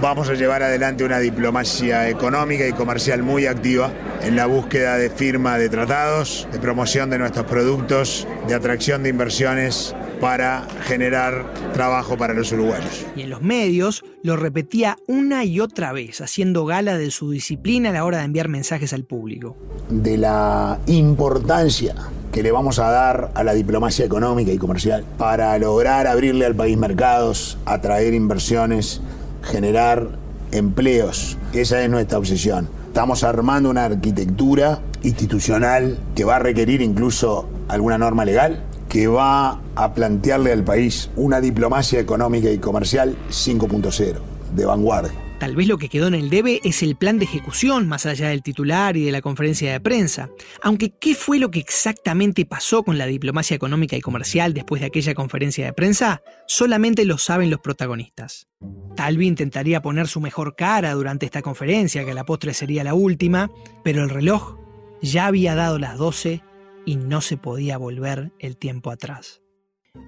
Vamos 0.00 0.28
a 0.28 0.34
llevar 0.34 0.62
adelante 0.62 1.04
una 1.04 1.18
diplomacia 1.18 2.08
económica 2.08 2.66
y 2.66 2.72
comercial 2.72 3.22
muy 3.22 3.46
activa 3.46 3.90
en 4.22 4.36
la 4.36 4.46
búsqueda 4.46 4.96
de 4.98 5.08
firma 5.08 5.56
de 5.56 5.68
tratados, 5.68 6.46
de 6.52 6.58
promoción 6.58 7.08
de 7.10 7.18
nuestros 7.18 7.46
productos, 7.46 8.26
de 8.46 8.54
atracción 8.54 9.02
de 9.02 9.10
inversiones 9.10 9.94
para 10.20 10.66
generar 10.82 11.52
trabajo 11.72 12.16
para 12.16 12.34
los 12.34 12.52
uruguayos. 12.52 13.06
Y 13.16 13.22
en 13.22 13.30
los 13.30 13.42
medios 13.42 14.04
lo 14.22 14.36
repetía 14.36 14.96
una 15.06 15.44
y 15.44 15.60
otra 15.60 15.92
vez, 15.92 16.20
haciendo 16.20 16.64
gala 16.64 16.96
de 16.96 17.10
su 17.10 17.30
disciplina 17.30 17.90
a 17.90 17.92
la 17.92 18.04
hora 18.04 18.18
de 18.18 18.24
enviar 18.24 18.48
mensajes 18.48 18.92
al 18.92 19.04
público. 19.04 19.56
De 19.90 20.16
la 20.16 20.78
importancia 20.86 21.94
que 22.32 22.42
le 22.42 22.50
vamos 22.50 22.78
a 22.78 22.90
dar 22.90 23.30
a 23.34 23.44
la 23.44 23.54
diplomacia 23.54 24.04
económica 24.04 24.50
y 24.50 24.58
comercial 24.58 25.04
para 25.18 25.56
lograr 25.58 26.06
abrirle 26.06 26.46
al 26.46 26.54
país 26.54 26.76
mercados, 26.76 27.58
atraer 27.64 28.12
inversiones, 28.12 29.00
generar 29.42 30.18
empleos. 30.50 31.38
Esa 31.52 31.82
es 31.82 31.90
nuestra 31.90 32.18
obsesión. 32.18 32.68
Estamos 32.88 33.24
armando 33.24 33.70
una 33.70 33.84
arquitectura 33.84 34.80
institucional 35.02 35.98
que 36.14 36.24
va 36.24 36.36
a 36.36 36.38
requerir 36.38 36.80
incluso 36.80 37.48
alguna 37.68 37.98
norma 37.98 38.24
legal 38.24 38.62
que 38.94 39.08
va 39.08 39.60
a 39.74 39.92
plantearle 39.92 40.52
al 40.52 40.62
país 40.62 41.10
una 41.16 41.40
diplomacia 41.40 41.98
económica 41.98 42.48
y 42.48 42.58
comercial 42.58 43.16
5.0, 43.28 44.20
de 44.54 44.64
vanguardia. 44.66 45.10
Tal 45.40 45.56
vez 45.56 45.66
lo 45.66 45.78
que 45.78 45.88
quedó 45.88 46.06
en 46.06 46.14
el 46.14 46.30
debe 46.30 46.60
es 46.62 46.80
el 46.84 46.94
plan 46.94 47.18
de 47.18 47.24
ejecución, 47.24 47.88
más 47.88 48.06
allá 48.06 48.28
del 48.28 48.44
titular 48.44 48.96
y 48.96 49.04
de 49.04 49.10
la 49.10 49.20
conferencia 49.20 49.72
de 49.72 49.80
prensa. 49.80 50.30
Aunque, 50.62 50.92
¿qué 50.96 51.16
fue 51.16 51.40
lo 51.40 51.50
que 51.50 51.58
exactamente 51.58 52.46
pasó 52.46 52.84
con 52.84 52.96
la 52.96 53.06
diplomacia 53.06 53.56
económica 53.56 53.96
y 53.96 54.00
comercial 54.00 54.54
después 54.54 54.80
de 54.80 54.86
aquella 54.86 55.14
conferencia 55.14 55.64
de 55.66 55.72
prensa? 55.72 56.22
Solamente 56.46 57.04
lo 57.04 57.18
saben 57.18 57.50
los 57.50 57.58
protagonistas. 57.58 58.46
Talvi 58.94 59.26
intentaría 59.26 59.82
poner 59.82 60.06
su 60.06 60.20
mejor 60.20 60.54
cara 60.54 60.94
durante 60.94 61.26
esta 61.26 61.42
conferencia, 61.42 62.04
que 62.04 62.12
a 62.12 62.14
la 62.14 62.24
postre 62.24 62.54
sería 62.54 62.84
la 62.84 62.94
última, 62.94 63.50
pero 63.82 64.04
el 64.04 64.10
reloj 64.10 64.56
Ya 65.02 65.26
había 65.26 65.56
dado 65.56 65.80
las 65.80 65.98
12 65.98 66.42
y 66.84 66.96
no 66.96 67.20
se 67.20 67.36
podía 67.36 67.78
volver 67.78 68.32
el 68.38 68.56
tiempo 68.56 68.90
atrás. 68.90 69.42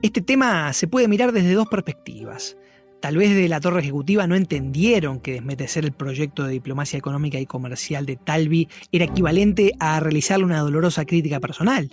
Este 0.02 0.20
tema 0.20 0.72
se 0.72 0.88
puede 0.88 1.08
mirar 1.08 1.32
desde 1.32 1.54
dos 1.54 1.68
perspectivas. 1.68 2.56
Tal 3.00 3.16
vez 3.16 3.34
de 3.34 3.48
la 3.48 3.60
torre 3.60 3.80
ejecutiva 3.80 4.26
no 4.26 4.34
entendieron 4.34 5.20
que 5.20 5.32
desmetecer 5.32 5.84
el 5.84 5.92
proyecto 5.92 6.44
de 6.44 6.52
diplomacia 6.52 6.98
económica 6.98 7.38
y 7.38 7.46
comercial 7.46 8.04
de 8.06 8.16
Talvi 8.16 8.68
era 8.90 9.04
equivalente 9.04 9.72
a 9.78 10.00
realizarle 10.00 10.44
una 10.44 10.60
dolorosa 10.60 11.04
crítica 11.04 11.38
personal. 11.38 11.90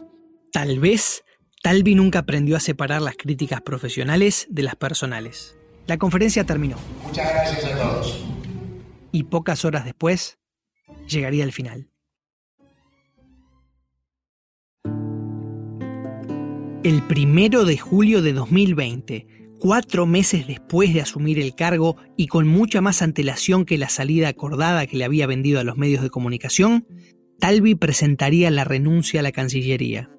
Tal 0.52 0.80
vez 0.80 1.24
Talvi 1.62 1.96
nunca 1.96 2.20
aprendió 2.20 2.58
a 2.58 2.60
separar 2.60 3.02
las 3.02 3.16
críticas 3.16 3.62
profesionales 3.62 4.48
de 4.50 4.64
las 4.64 4.76
personales. 4.76 5.56
La 5.86 5.98
conferencia 5.98 6.46
terminó. 6.46 6.78
Muchas 7.04 7.30
gracias 7.30 7.66
a 7.66 7.78
todos. 7.78 8.26
Y 9.12 9.24
pocas 9.24 9.66
horas 9.66 9.86
después 9.86 10.40
llegaría 11.08 11.44
el 11.44 11.52
final. 11.52 11.93
El 16.84 17.02
primero 17.02 17.64
de 17.64 17.78
julio 17.78 18.22
de 18.22 18.34
2020, 18.34 19.26
cuatro 19.58 20.06
meses 20.06 20.48
después 20.48 20.94
de 20.94 21.00
asumir 21.00 21.40
el 21.40 21.56
cargo 21.56 21.96
y 22.18 22.28
con 22.28 22.46
mucha 22.46 22.82
más 22.82 23.02
antelación 23.02 23.64
que 23.64 23.78
la 23.78 23.88
salida 23.88 24.28
acordada 24.28 24.86
que 24.86 24.98
le 24.98 25.06
había 25.06 25.26
vendido 25.26 25.62
a 25.62 25.64
los 25.64 25.78
medios 25.78 26.04
de 26.04 26.10
comunicación, 26.10 26.86
Talvi 27.40 27.76
presentaría 27.76 28.52
la 28.52 28.66
renuncia 28.66 29.22
a 29.22 29.24
la 29.24 29.32
Cancillería. 29.32 30.10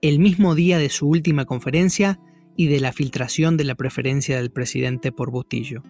El 0.00 0.20
mismo 0.20 0.54
día 0.54 0.78
de 0.78 0.88
su 0.88 1.06
última 1.06 1.44
conferencia 1.44 2.18
y 2.56 2.68
de 2.68 2.80
la 2.80 2.92
filtración 2.92 3.58
de 3.58 3.64
la 3.64 3.74
preferencia 3.74 4.38
del 4.38 4.50
presidente 4.50 5.12
por 5.12 5.30
Bustillo. 5.30 5.82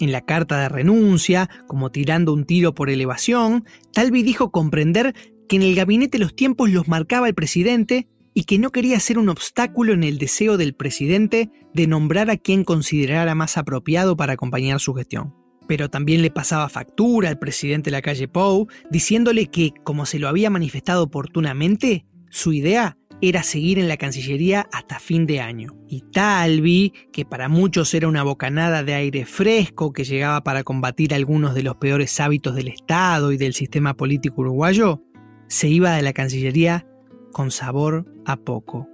En 0.00 0.10
la 0.10 0.22
carta 0.22 0.60
de 0.60 0.70
renuncia, 0.70 1.48
como 1.68 1.92
tirando 1.92 2.32
un 2.32 2.46
tiro 2.46 2.74
por 2.74 2.90
elevación, 2.90 3.64
Talvi 3.92 4.24
dijo 4.24 4.50
comprender 4.50 5.14
que 5.48 5.54
en 5.54 5.62
el 5.62 5.76
gabinete 5.76 6.18
los 6.18 6.34
tiempos 6.34 6.68
los 6.70 6.88
marcaba 6.88 7.28
el 7.28 7.34
presidente 7.34 8.08
y 8.34 8.44
que 8.44 8.58
no 8.58 8.70
quería 8.70 8.98
ser 9.00 9.18
un 9.18 9.28
obstáculo 9.28 9.92
en 9.92 10.04
el 10.04 10.18
deseo 10.18 10.56
del 10.56 10.74
presidente 10.74 11.50
de 11.74 11.86
nombrar 11.86 12.30
a 12.30 12.36
quien 12.36 12.64
considerara 12.64 13.34
más 13.34 13.56
apropiado 13.56 14.16
para 14.16 14.34
acompañar 14.34 14.80
su 14.80 14.94
gestión. 14.94 15.34
Pero 15.68 15.88
también 15.88 16.22
le 16.22 16.30
pasaba 16.30 16.68
factura 16.68 17.28
al 17.28 17.38
presidente 17.38 17.90
de 17.90 17.96
la 17.96 18.02
calle 18.02 18.28
Pou, 18.28 18.68
diciéndole 18.90 19.46
que, 19.46 19.72
como 19.84 20.06
se 20.06 20.18
lo 20.18 20.28
había 20.28 20.50
manifestado 20.50 21.04
oportunamente, 21.04 22.04
su 22.30 22.52
idea 22.52 22.96
era 23.20 23.44
seguir 23.44 23.78
en 23.78 23.86
la 23.86 23.96
Cancillería 23.96 24.68
hasta 24.72 24.98
fin 24.98 25.26
de 25.26 25.40
año. 25.40 25.76
Y 25.88 26.00
Talvi, 26.00 26.92
que 27.12 27.24
para 27.24 27.48
muchos 27.48 27.94
era 27.94 28.08
una 28.08 28.24
bocanada 28.24 28.82
de 28.82 28.94
aire 28.94 29.24
fresco 29.26 29.92
que 29.92 30.02
llegaba 30.02 30.42
para 30.42 30.64
combatir 30.64 31.14
algunos 31.14 31.54
de 31.54 31.62
los 31.62 31.76
peores 31.76 32.18
hábitos 32.18 32.56
del 32.56 32.66
Estado 32.66 33.30
y 33.30 33.36
del 33.36 33.54
sistema 33.54 33.94
político 33.94 34.40
uruguayo, 34.40 35.02
se 35.46 35.68
iba 35.68 35.94
de 35.94 36.02
la 36.02 36.12
Cancillería 36.12 36.84
con 37.32 37.50
sabor 37.50 38.06
a 38.24 38.36
poco. 38.36 38.88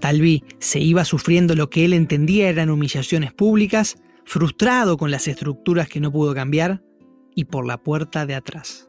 Talvi 0.00 0.44
se 0.58 0.80
iba 0.80 1.04
sufriendo 1.04 1.54
lo 1.54 1.70
que 1.70 1.84
él 1.84 1.92
entendía 1.92 2.48
eran 2.48 2.70
humillaciones 2.70 3.32
públicas, 3.32 3.96
frustrado 4.24 4.96
con 4.96 5.10
las 5.10 5.28
estructuras 5.28 5.88
que 5.88 6.00
no 6.00 6.12
pudo 6.12 6.34
cambiar 6.34 6.82
y 7.34 7.44
por 7.44 7.66
la 7.66 7.78
puerta 7.78 8.26
de 8.26 8.34
atrás. 8.34 8.88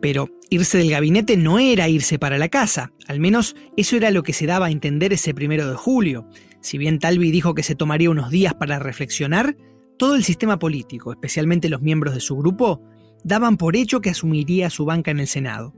Pero 0.00 0.28
irse 0.50 0.78
del 0.78 0.90
gabinete 0.90 1.36
no 1.36 1.58
era 1.58 1.88
irse 1.88 2.18
para 2.18 2.38
la 2.38 2.48
casa, 2.48 2.92
al 3.08 3.18
menos 3.18 3.56
eso 3.76 3.96
era 3.96 4.10
lo 4.10 4.22
que 4.22 4.32
se 4.32 4.46
daba 4.46 4.66
a 4.66 4.70
entender 4.70 5.12
ese 5.12 5.34
primero 5.34 5.68
de 5.68 5.76
julio. 5.76 6.28
Si 6.60 6.78
bien 6.78 6.98
Talvi 6.98 7.30
dijo 7.30 7.54
que 7.54 7.62
se 7.62 7.74
tomaría 7.74 8.10
unos 8.10 8.30
días 8.30 8.54
para 8.54 8.78
reflexionar, 8.78 9.56
todo 9.98 10.14
el 10.14 10.22
sistema 10.22 10.58
político, 10.58 11.12
especialmente 11.12 11.68
los 11.68 11.82
miembros 11.82 12.14
de 12.14 12.20
su 12.20 12.36
grupo, 12.36 12.80
daban 13.24 13.56
por 13.56 13.74
hecho 13.74 14.00
que 14.00 14.10
asumiría 14.10 14.70
su 14.70 14.84
banca 14.84 15.10
en 15.10 15.18
el 15.18 15.26
Senado. 15.26 15.74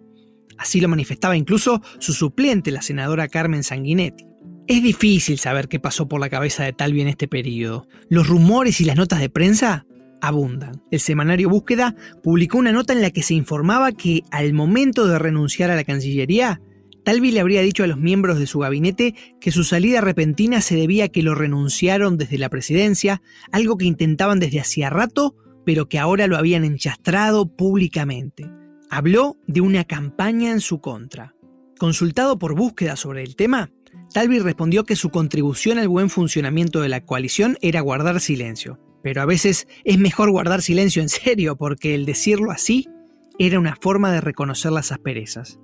Así 0.60 0.78
lo 0.78 0.88
manifestaba 0.88 1.38
incluso 1.38 1.80
su 2.00 2.12
suplente, 2.12 2.70
la 2.70 2.82
senadora 2.82 3.28
Carmen 3.28 3.64
Sanguinetti. 3.64 4.26
Es 4.66 4.82
difícil 4.82 5.38
saber 5.38 5.68
qué 5.68 5.80
pasó 5.80 6.06
por 6.06 6.20
la 6.20 6.28
cabeza 6.28 6.64
de 6.64 6.74
Talvi 6.74 7.00
en 7.00 7.08
este 7.08 7.28
periodo. 7.28 7.88
Los 8.10 8.28
rumores 8.28 8.78
y 8.82 8.84
las 8.84 8.96
notas 8.96 9.20
de 9.20 9.30
prensa 9.30 9.86
abundan. 10.20 10.82
El 10.90 11.00
semanario 11.00 11.48
Búsqueda 11.48 11.96
publicó 12.22 12.58
una 12.58 12.72
nota 12.72 12.92
en 12.92 13.00
la 13.00 13.10
que 13.10 13.22
se 13.22 13.32
informaba 13.32 13.92
que 13.92 14.20
al 14.30 14.52
momento 14.52 15.06
de 15.06 15.18
renunciar 15.18 15.70
a 15.70 15.76
la 15.76 15.84
Cancillería, 15.84 16.60
Talvi 17.06 17.30
le 17.30 17.40
habría 17.40 17.62
dicho 17.62 17.82
a 17.82 17.86
los 17.86 17.96
miembros 17.96 18.38
de 18.38 18.46
su 18.46 18.58
gabinete 18.58 19.14
que 19.40 19.52
su 19.52 19.64
salida 19.64 20.02
repentina 20.02 20.60
se 20.60 20.76
debía 20.76 21.06
a 21.06 21.08
que 21.08 21.22
lo 21.22 21.34
renunciaron 21.34 22.18
desde 22.18 22.36
la 22.36 22.50
presidencia, 22.50 23.22
algo 23.50 23.78
que 23.78 23.86
intentaban 23.86 24.40
desde 24.40 24.60
hacía 24.60 24.90
rato, 24.90 25.34
pero 25.64 25.88
que 25.88 25.98
ahora 25.98 26.26
lo 26.26 26.36
habían 26.36 26.66
enchastrado 26.66 27.48
públicamente 27.48 28.59
habló 28.90 29.36
de 29.46 29.60
una 29.60 29.84
campaña 29.84 30.50
en 30.50 30.60
su 30.60 30.80
contra. 30.80 31.34
Consultado 31.78 32.38
por 32.38 32.54
búsqueda 32.54 32.96
sobre 32.96 33.22
el 33.22 33.36
tema, 33.36 33.70
Talvi 34.12 34.40
respondió 34.40 34.84
que 34.84 34.96
su 34.96 35.10
contribución 35.10 35.78
al 35.78 35.88
buen 35.88 36.10
funcionamiento 36.10 36.80
de 36.80 36.88
la 36.88 37.04
coalición 37.04 37.56
era 37.62 37.80
guardar 37.80 38.20
silencio. 38.20 38.78
Pero 39.02 39.22
a 39.22 39.26
veces 39.26 39.66
es 39.84 39.98
mejor 39.98 40.30
guardar 40.30 40.60
silencio 40.60 41.00
en 41.00 41.08
serio 41.08 41.56
porque 41.56 41.94
el 41.94 42.04
decirlo 42.04 42.50
así 42.50 42.88
era 43.38 43.58
una 43.58 43.76
forma 43.80 44.12
de 44.12 44.20
reconocer 44.20 44.72
las 44.72 44.92
asperezas. 44.92 45.58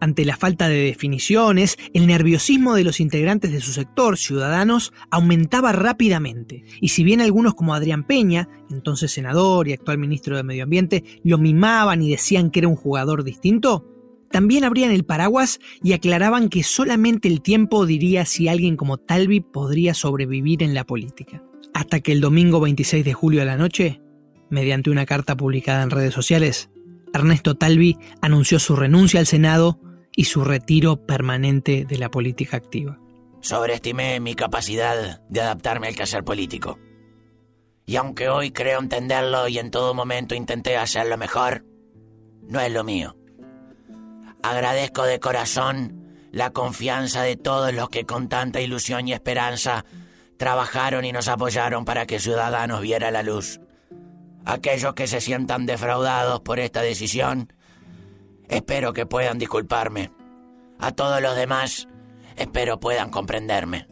Ante 0.00 0.24
la 0.24 0.36
falta 0.36 0.68
de 0.68 0.82
definiciones, 0.82 1.78
el 1.92 2.06
nerviosismo 2.06 2.74
de 2.74 2.84
los 2.84 3.00
integrantes 3.00 3.52
de 3.52 3.60
su 3.60 3.72
sector, 3.72 4.16
ciudadanos, 4.16 4.92
aumentaba 5.10 5.72
rápidamente. 5.72 6.64
Y 6.80 6.88
si 6.88 7.04
bien 7.04 7.20
algunos 7.20 7.54
como 7.54 7.74
Adrián 7.74 8.04
Peña, 8.04 8.48
entonces 8.70 9.12
senador 9.12 9.68
y 9.68 9.74
actual 9.74 9.98
ministro 9.98 10.36
de 10.36 10.42
Medio 10.42 10.64
Ambiente, 10.64 11.04
lo 11.22 11.36
mimaban 11.36 12.02
y 12.02 12.10
decían 12.10 12.50
que 12.50 12.60
era 12.60 12.68
un 12.68 12.76
jugador 12.76 13.24
distinto, 13.24 13.86
también 14.30 14.64
abrían 14.64 14.92
el 14.92 15.04
paraguas 15.04 15.58
y 15.82 15.92
aclaraban 15.92 16.48
que 16.48 16.62
solamente 16.62 17.28
el 17.28 17.42
tiempo 17.42 17.84
diría 17.84 18.24
si 18.24 18.48
alguien 18.48 18.76
como 18.76 18.96
Talvi 18.96 19.40
podría 19.40 19.92
sobrevivir 19.92 20.62
en 20.62 20.72
la 20.72 20.84
política. 20.84 21.42
Hasta 21.74 22.00
que 22.00 22.12
el 22.12 22.20
domingo 22.20 22.60
26 22.60 23.04
de 23.04 23.12
julio 23.12 23.42
a 23.42 23.44
la 23.44 23.56
noche, 23.56 24.00
mediante 24.48 24.90
una 24.90 25.04
carta 25.04 25.36
publicada 25.36 25.82
en 25.82 25.90
redes 25.90 26.14
sociales, 26.14 26.70
Ernesto 27.12 27.56
Talvi 27.56 27.98
anunció 28.22 28.60
su 28.60 28.76
renuncia 28.76 29.20
al 29.20 29.26
Senado 29.26 29.80
y 30.14 30.24
su 30.24 30.44
retiro 30.44 30.96
permanente 31.06 31.84
de 31.84 31.98
la 31.98 32.10
política 32.10 32.56
activa. 32.56 32.98
Sobreestimé 33.40 34.20
mi 34.20 34.34
capacidad 34.34 35.20
de 35.28 35.40
adaptarme 35.40 35.88
al 35.88 35.96
quehacer 35.96 36.24
político. 36.24 36.78
Y 37.86 37.96
aunque 37.96 38.28
hoy 38.28 38.50
creo 38.50 38.78
entenderlo 38.80 39.48
y 39.48 39.58
en 39.58 39.70
todo 39.70 39.94
momento 39.94 40.34
intenté 40.34 40.76
hacerlo 40.76 41.16
mejor, 41.16 41.64
no 42.42 42.60
es 42.60 42.70
lo 42.72 42.84
mío. 42.84 43.16
Agradezco 44.42 45.04
de 45.04 45.20
corazón 45.20 46.00
la 46.32 46.50
confianza 46.50 47.22
de 47.22 47.36
todos 47.36 47.72
los 47.72 47.88
que 47.88 48.06
con 48.06 48.28
tanta 48.28 48.60
ilusión 48.60 49.08
y 49.08 49.12
esperanza 49.12 49.84
trabajaron 50.36 51.04
y 51.04 51.12
nos 51.12 51.28
apoyaron 51.28 51.84
para 51.84 52.06
que 52.06 52.20
Ciudadanos 52.20 52.80
viera 52.80 53.10
la 53.10 53.22
luz. 53.22 53.60
Aquellos 54.44 54.94
que 54.94 55.06
se 55.06 55.20
sientan 55.20 55.66
defraudados 55.66 56.40
por 56.40 56.60
esta 56.60 56.82
decisión, 56.82 57.52
Espero 58.50 58.92
que 58.92 59.06
puedan 59.06 59.38
disculparme. 59.38 60.10
A 60.80 60.92
todos 60.92 61.22
los 61.22 61.36
demás, 61.36 61.88
espero 62.36 62.80
puedan 62.80 63.10
comprenderme. 63.10 63.86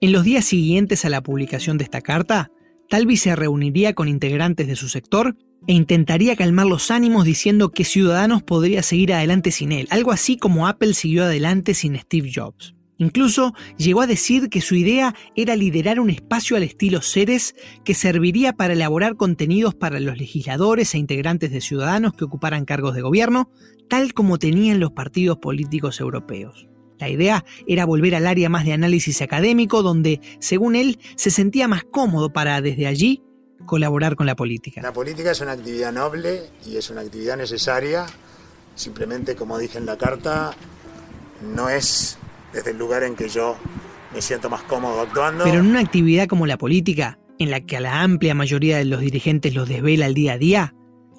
En 0.00 0.12
los 0.12 0.24
días 0.24 0.44
siguientes 0.44 1.04
a 1.04 1.08
la 1.08 1.22
publicación 1.22 1.78
de 1.78 1.84
esta 1.84 2.00
carta, 2.00 2.50
Talvi 2.90 3.16
se 3.16 3.34
reuniría 3.36 3.94
con 3.94 4.08
integrantes 4.08 4.66
de 4.66 4.76
su 4.76 4.88
sector 4.88 5.36
e 5.66 5.72
intentaría 5.72 6.36
calmar 6.36 6.66
los 6.66 6.90
ánimos 6.90 7.24
diciendo 7.24 7.70
que 7.70 7.84
Ciudadanos 7.84 8.42
podría 8.42 8.82
seguir 8.82 9.14
adelante 9.14 9.50
sin 9.50 9.72
él, 9.72 9.86
algo 9.90 10.12
así 10.12 10.36
como 10.36 10.66
Apple 10.66 10.94
siguió 10.94 11.24
adelante 11.24 11.74
sin 11.74 11.96
Steve 11.96 12.30
Jobs. 12.34 12.74
Incluso 13.04 13.52
llegó 13.76 14.00
a 14.00 14.06
decir 14.06 14.48
que 14.48 14.62
su 14.62 14.76
idea 14.76 15.14
era 15.36 15.56
liderar 15.56 16.00
un 16.00 16.08
espacio 16.08 16.56
al 16.56 16.62
estilo 16.62 17.02
Ceres 17.02 17.54
que 17.84 17.92
serviría 17.92 18.54
para 18.54 18.72
elaborar 18.72 19.16
contenidos 19.16 19.74
para 19.74 20.00
los 20.00 20.16
legisladores 20.16 20.94
e 20.94 20.98
integrantes 20.98 21.50
de 21.50 21.60
ciudadanos 21.60 22.14
que 22.14 22.24
ocuparan 22.24 22.64
cargos 22.64 22.94
de 22.94 23.02
gobierno, 23.02 23.50
tal 23.90 24.14
como 24.14 24.38
tenían 24.38 24.80
los 24.80 24.92
partidos 24.92 25.36
políticos 25.36 26.00
europeos. 26.00 26.66
La 26.98 27.10
idea 27.10 27.44
era 27.66 27.84
volver 27.84 28.14
al 28.14 28.26
área 28.26 28.48
más 28.48 28.64
de 28.64 28.72
análisis 28.72 29.20
académico, 29.20 29.82
donde, 29.82 30.22
según 30.40 30.74
él, 30.74 30.98
se 31.14 31.30
sentía 31.30 31.68
más 31.68 31.84
cómodo 31.84 32.32
para, 32.32 32.62
desde 32.62 32.86
allí, 32.86 33.22
colaborar 33.66 34.16
con 34.16 34.24
la 34.24 34.34
política. 34.34 34.80
La 34.80 34.94
política 34.94 35.32
es 35.32 35.40
una 35.42 35.52
actividad 35.52 35.92
noble 35.92 36.44
y 36.64 36.78
es 36.78 36.88
una 36.88 37.02
actividad 37.02 37.36
necesaria. 37.36 38.06
Simplemente, 38.74 39.36
como 39.36 39.58
dije 39.58 39.76
en 39.76 39.84
la 39.84 39.98
carta, 39.98 40.52
no 41.54 41.68
es 41.68 42.16
desde 42.54 42.70
el 42.70 42.78
lugar 42.78 43.02
en 43.02 43.16
que 43.16 43.28
yo 43.28 43.56
me 44.14 44.22
siento 44.22 44.48
más 44.48 44.62
cómodo 44.62 45.00
actuando. 45.00 45.44
Pero 45.44 45.58
en 45.58 45.66
una 45.66 45.80
actividad 45.80 46.28
como 46.28 46.46
la 46.46 46.56
política, 46.56 47.18
en 47.38 47.50
la 47.50 47.60
que 47.60 47.76
a 47.76 47.80
la 47.80 48.02
amplia 48.02 48.34
mayoría 48.34 48.78
de 48.78 48.84
los 48.84 49.00
dirigentes 49.00 49.54
los 49.54 49.68
desvela 49.68 50.06
el 50.06 50.14
día 50.14 50.34
a 50.34 50.38
día, 50.38 50.74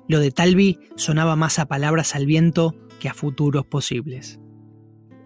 lo 0.07 0.19
de 0.19 0.31
Talvi 0.31 0.79
sonaba 0.95 1.35
más 1.35 1.59
a 1.59 1.65
palabras 1.65 2.15
al 2.15 2.25
viento 2.25 2.75
que 2.99 3.09
a 3.09 3.13
futuros 3.13 3.65
posibles. 3.65 4.39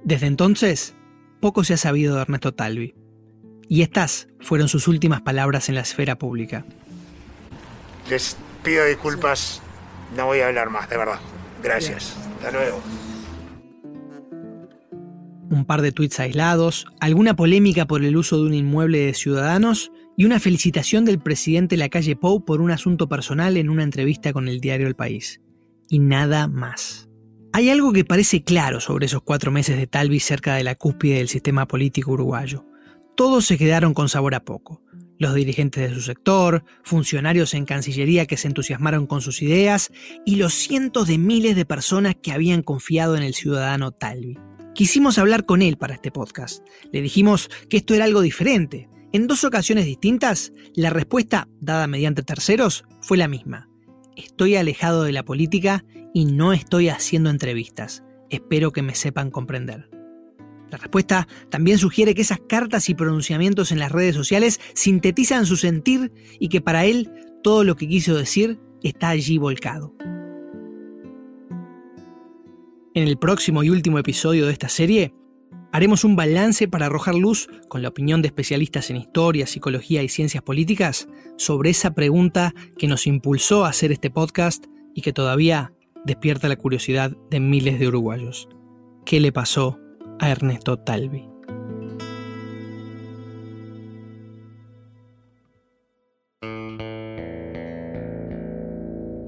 Desde 0.04 0.28
entonces, 0.28 0.96
poco 1.40 1.64
se 1.64 1.76
ha 1.76 1.78
sabido 1.78 2.16
de 2.16 2.22
Ernesto 2.22 2.54
Talvi. 2.54 2.96
Y 3.68 3.84
estas 3.84 4.28
fueron 4.40 4.68
sus 4.68 4.88
últimas 4.88 5.22
palabras 5.22 5.70
en 5.70 5.76
la 5.76 5.82
esfera 5.82 6.18
pública. 6.18 6.66
Les 8.10 8.36
pido 8.64 8.84
disculpas, 8.86 9.62
no 10.16 10.26
voy 10.26 10.40
a 10.40 10.48
hablar 10.48 10.72
más, 10.72 10.90
de 10.90 10.98
verdad. 10.98 11.20
Gracias. 11.62 12.16
Hasta 12.38 12.52
luego. 12.52 12.82
Par 15.70 15.84
de 15.84 15.92
tweets 15.92 16.20
aislados, 16.20 16.88
alguna 17.00 17.36
polémica 17.36 17.86
por 17.86 18.04
el 18.04 18.18
uso 18.18 18.38
de 18.38 18.48
un 18.48 18.56
inmueble 18.56 19.06
de 19.06 19.14
ciudadanos 19.14 19.92
y 20.18 20.26
una 20.26 20.40
felicitación 20.40 21.06
del 21.06 21.20
presidente 21.20 21.78
Lacalle 21.78 22.16
Pou 22.16 22.44
por 22.44 22.60
un 22.60 22.72
asunto 22.72 23.08
personal 23.08 23.56
en 23.56 23.70
una 23.70 23.84
entrevista 23.84 24.34
con 24.34 24.48
el 24.48 24.62
diario 24.62 24.88
El 24.88 24.96
País. 24.96 25.42
Y 25.88 26.00
nada 26.00 26.48
más. 26.48 27.08
Hay 27.54 27.70
algo 27.70 27.94
que 27.94 28.04
parece 28.04 28.44
claro 28.44 28.80
sobre 28.80 29.06
esos 29.06 29.22
cuatro 29.22 29.52
meses 29.52 29.78
de 29.78 29.86
Talvi 29.86 30.20
cerca 30.20 30.56
de 30.56 30.64
la 30.64 30.74
cúspide 30.74 31.20
del 31.20 31.30
sistema 31.30 31.68
político 31.68 32.14
uruguayo. 32.14 32.66
Todos 33.16 33.46
se 33.46 33.60
quedaron 33.60 33.94
con 33.94 34.10
sabor 34.10 34.34
a 34.34 34.44
poco. 34.44 34.82
Los 35.20 35.36
dirigentes 35.36 35.88
de 35.88 35.94
su 35.94 36.02
sector, 36.02 36.64
funcionarios 36.82 37.54
en 37.54 37.66
Cancillería 37.66 38.26
que 38.26 38.38
se 38.38 38.48
entusiasmaron 38.48 39.06
con 39.06 39.22
sus 39.22 39.44
ideas 39.44 39.92
y 40.26 40.38
los 40.38 40.56
cientos 40.56 41.08
de 41.08 41.20
miles 41.20 41.56
de 41.56 41.66
personas 41.66 42.16
que 42.20 42.32
habían 42.32 42.64
confiado 42.64 43.16
en 43.16 43.22
el 43.22 43.36
ciudadano 43.36 43.92
Talvi. 43.92 44.49
Quisimos 44.74 45.18
hablar 45.18 45.46
con 45.46 45.62
él 45.62 45.78
para 45.78 45.96
este 45.96 46.12
podcast. 46.12 46.66
Le 46.92 47.02
dijimos 47.02 47.50
que 47.70 47.78
esto 47.78 47.94
era 47.94 48.06
algo 48.06 48.22
diferente. 48.22 48.90
En 49.12 49.28
dos 49.28 49.44
ocasiones 49.44 49.86
distintas, 49.86 50.54
la 50.76 50.90
respuesta, 50.90 51.48
dada 51.60 51.88
mediante 51.88 52.24
terceros, 52.24 52.86
fue 53.02 53.18
la 53.18 53.28
misma. 53.28 53.70
Estoy 54.16 54.56
alejado 54.56 55.04
de 55.04 55.12
la 55.12 55.24
política 55.24 55.84
y 56.14 56.26
no 56.26 56.54
estoy 56.54 56.90
haciendo 56.90 57.30
entrevistas. 57.30 58.04
Espero 58.30 58.72
que 58.72 58.82
me 58.82 58.96
sepan 58.96 59.32
comprender. 59.32 59.90
La 60.70 60.78
respuesta 60.78 61.28
también 61.50 61.80
sugiere 61.80 62.14
que 62.14 62.22
esas 62.22 62.40
cartas 62.48 62.90
y 62.90 62.96
pronunciamientos 62.96 63.72
en 63.72 63.80
las 63.80 63.92
redes 63.92 64.16
sociales 64.16 64.60
sintetizan 64.76 65.46
su 65.46 65.58
sentir 65.58 66.12
y 66.40 66.50
que 66.50 66.62
para 66.62 66.86
él 66.86 67.12
todo 67.44 67.64
lo 67.64 67.76
que 67.76 67.88
quiso 67.88 68.16
decir 68.16 68.60
está 68.84 69.10
allí 69.10 69.40
volcado. 69.40 69.96
En 72.96 73.08
el 73.08 73.18
próximo 73.18 73.64
y 73.64 73.70
último 73.70 74.00
episodio 74.00 74.48
de 74.48 74.52
esta 74.52 74.68
serie, 74.68 75.14
haremos 75.72 76.04
un 76.04 76.16
balance 76.16 76.68
para 76.68 76.88
arrojar 76.88 77.14
luz, 77.14 77.48
con 77.68 77.84
la 77.84 77.90
opinión 77.90 78.24
de 78.24 78.30
especialistas 78.30 78.90
en 78.90 78.98
historia, 78.98 79.46
psicología 79.46 80.02
y 80.02 80.10
ciencias 80.10 80.42
políticas, 80.42 81.08
sobre 81.38 81.70
esa 81.70 81.94
pregunta 81.94 82.56
que 82.80 82.88
nos 82.88 83.06
impulsó 83.06 83.66
a 83.66 83.70
hacer 83.70 83.92
este 83.92 84.10
podcast 84.10 84.66
y 84.96 85.02
que 85.02 85.14
todavía 85.14 85.72
despierta 86.04 86.50
la 86.50 86.56
curiosidad 86.56 87.16
de 87.30 87.40
miles 87.40 87.80
de 87.80 87.88
uruguayos. 87.88 88.50
¿Qué 89.06 89.20
le 89.20 89.32
pasó 89.32 89.78
a 90.20 90.32
Ernesto 90.32 90.78
Talvi? 90.78 91.29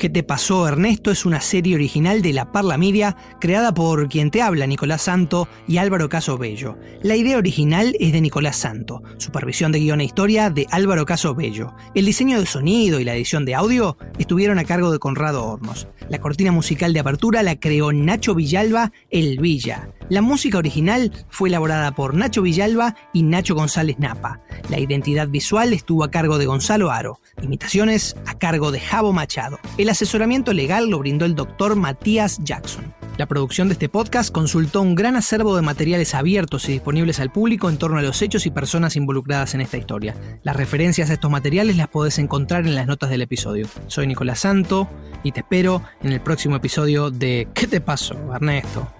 ¿Qué 0.02 0.10
te 0.10 0.24
pasó, 0.24 0.68
Ernesto? 0.68 1.12
Es 1.12 1.28
una 1.28 1.42
serie 1.42 1.76
original 1.76 2.24
de 2.24 2.34
La 2.34 2.52
Parla 2.52 2.76
Media, 2.76 3.16
creada 3.40 3.72
por 3.72 4.10
quien 4.10 4.32
te 4.32 4.42
habla, 4.42 4.66
Nicolás 4.66 5.04
Santo 5.04 5.48
y 5.68 5.78
Álvaro 5.78 6.10
Caso 6.10 6.40
Bello. 6.40 6.76
La 7.04 7.16
idea 7.16 7.38
original 7.38 7.96
es 8.00 8.12
de 8.12 8.20
Nicolás 8.20 8.56
Santo, 8.56 9.04
supervisión 9.18 9.72
de 9.72 9.78
guion 9.78 10.02
e 10.02 10.06
historia 10.06 10.50
de 10.50 10.66
Álvaro 10.72 11.06
Caso 11.06 11.36
Bello. 11.36 11.76
El 11.94 12.08
diseño 12.08 12.40
de 12.40 12.48
sonido 12.48 13.00
y 13.00 13.04
la 13.04 13.14
edición 13.14 13.46
de 13.46 13.54
audio 13.54 13.96
estuvieron 14.18 14.58
a 14.58 14.64
cargo 14.64 14.92
de 14.92 14.98
Conrado 14.98 15.46
Hornos. 15.46 15.88
La 16.12 16.20
cortina 16.20 16.52
musical 16.52 16.92
de 16.92 17.00
apertura 17.00 17.42
la 17.42 17.56
creó 17.56 17.94
Nacho 17.94 18.36
Villalba, 18.36 18.92
El 19.12 19.40
Villa. 19.40 19.94
La 20.10 20.22
música 20.22 20.58
original 20.58 21.10
fue 21.30 21.48
elaborada 21.48 21.96
por 21.96 22.16
Nacho 22.16 22.42
Villalba 22.42 22.96
y 23.14 23.24
Nacho 23.24 23.56
González 23.56 23.98
Napa. 23.98 24.42
La 24.70 24.78
identidad 24.78 25.30
visual 25.30 25.72
estuvo 25.72 26.04
a 26.04 26.12
cargo 26.12 26.38
de 26.38 26.48
Gonzalo 26.48 26.92
Aro. 26.92 27.22
Imitaciones 27.42 28.18
a 28.26 28.38
cargo 28.38 28.74
de 28.74 28.82
Javo 28.82 29.14
Machado. 29.14 29.58
El 29.78 29.88
asesoramiento 29.88 30.52
legal 30.52 30.90
lo 30.90 31.00
brindó 31.00 31.24
el 31.24 31.34
doctor 31.34 31.78
Matías 31.78 32.40
Jackson. 32.44 32.94
La 33.22 33.28
producción 33.28 33.68
de 33.68 33.74
este 33.74 33.88
podcast 33.88 34.32
consultó 34.32 34.82
un 34.82 34.96
gran 34.96 35.16
acervo 35.16 35.56
de 35.56 35.62
materiales 35.62 36.16
abiertos 36.16 36.68
y 36.68 36.72
disponibles 36.72 37.20
al 37.20 37.32
público 37.32 37.70
en 37.70 37.78
torno 37.78 38.00
a 38.00 38.02
los 38.02 38.20
hechos 38.24 38.48
y 38.48 38.50
personas 38.50 38.96
involucradas 38.96 39.54
en 39.54 39.62
esta 39.62 39.78
historia. 39.78 40.16
Las 40.42 40.56
referencias 40.56 41.12
a 41.12 41.14
estos 41.14 41.30
materiales 41.30 41.78
las 41.78 41.88
podés 41.88 42.18
encontrar 42.18 42.66
en 42.66 42.74
las 42.74 42.88
notas 42.88 43.12
del 43.12 43.22
episodio. 43.22 43.68
Soy 43.86 44.08
Nicolás 44.08 44.40
Santo 44.40 44.90
y 45.22 45.34
te 45.34 45.42
espero 45.42 45.84
en 46.02 46.14
el 46.14 46.22
próximo 46.22 46.56
episodio 46.56 47.12
de 47.12 47.48
¿Qué 47.54 47.68
te 47.68 47.80
pasó, 47.80 48.16
Ernesto? 48.34 48.92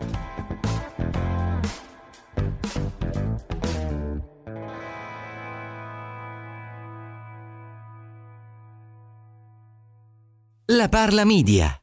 La 10.68 10.92
Parla 10.92 11.26
Media. 11.26 11.81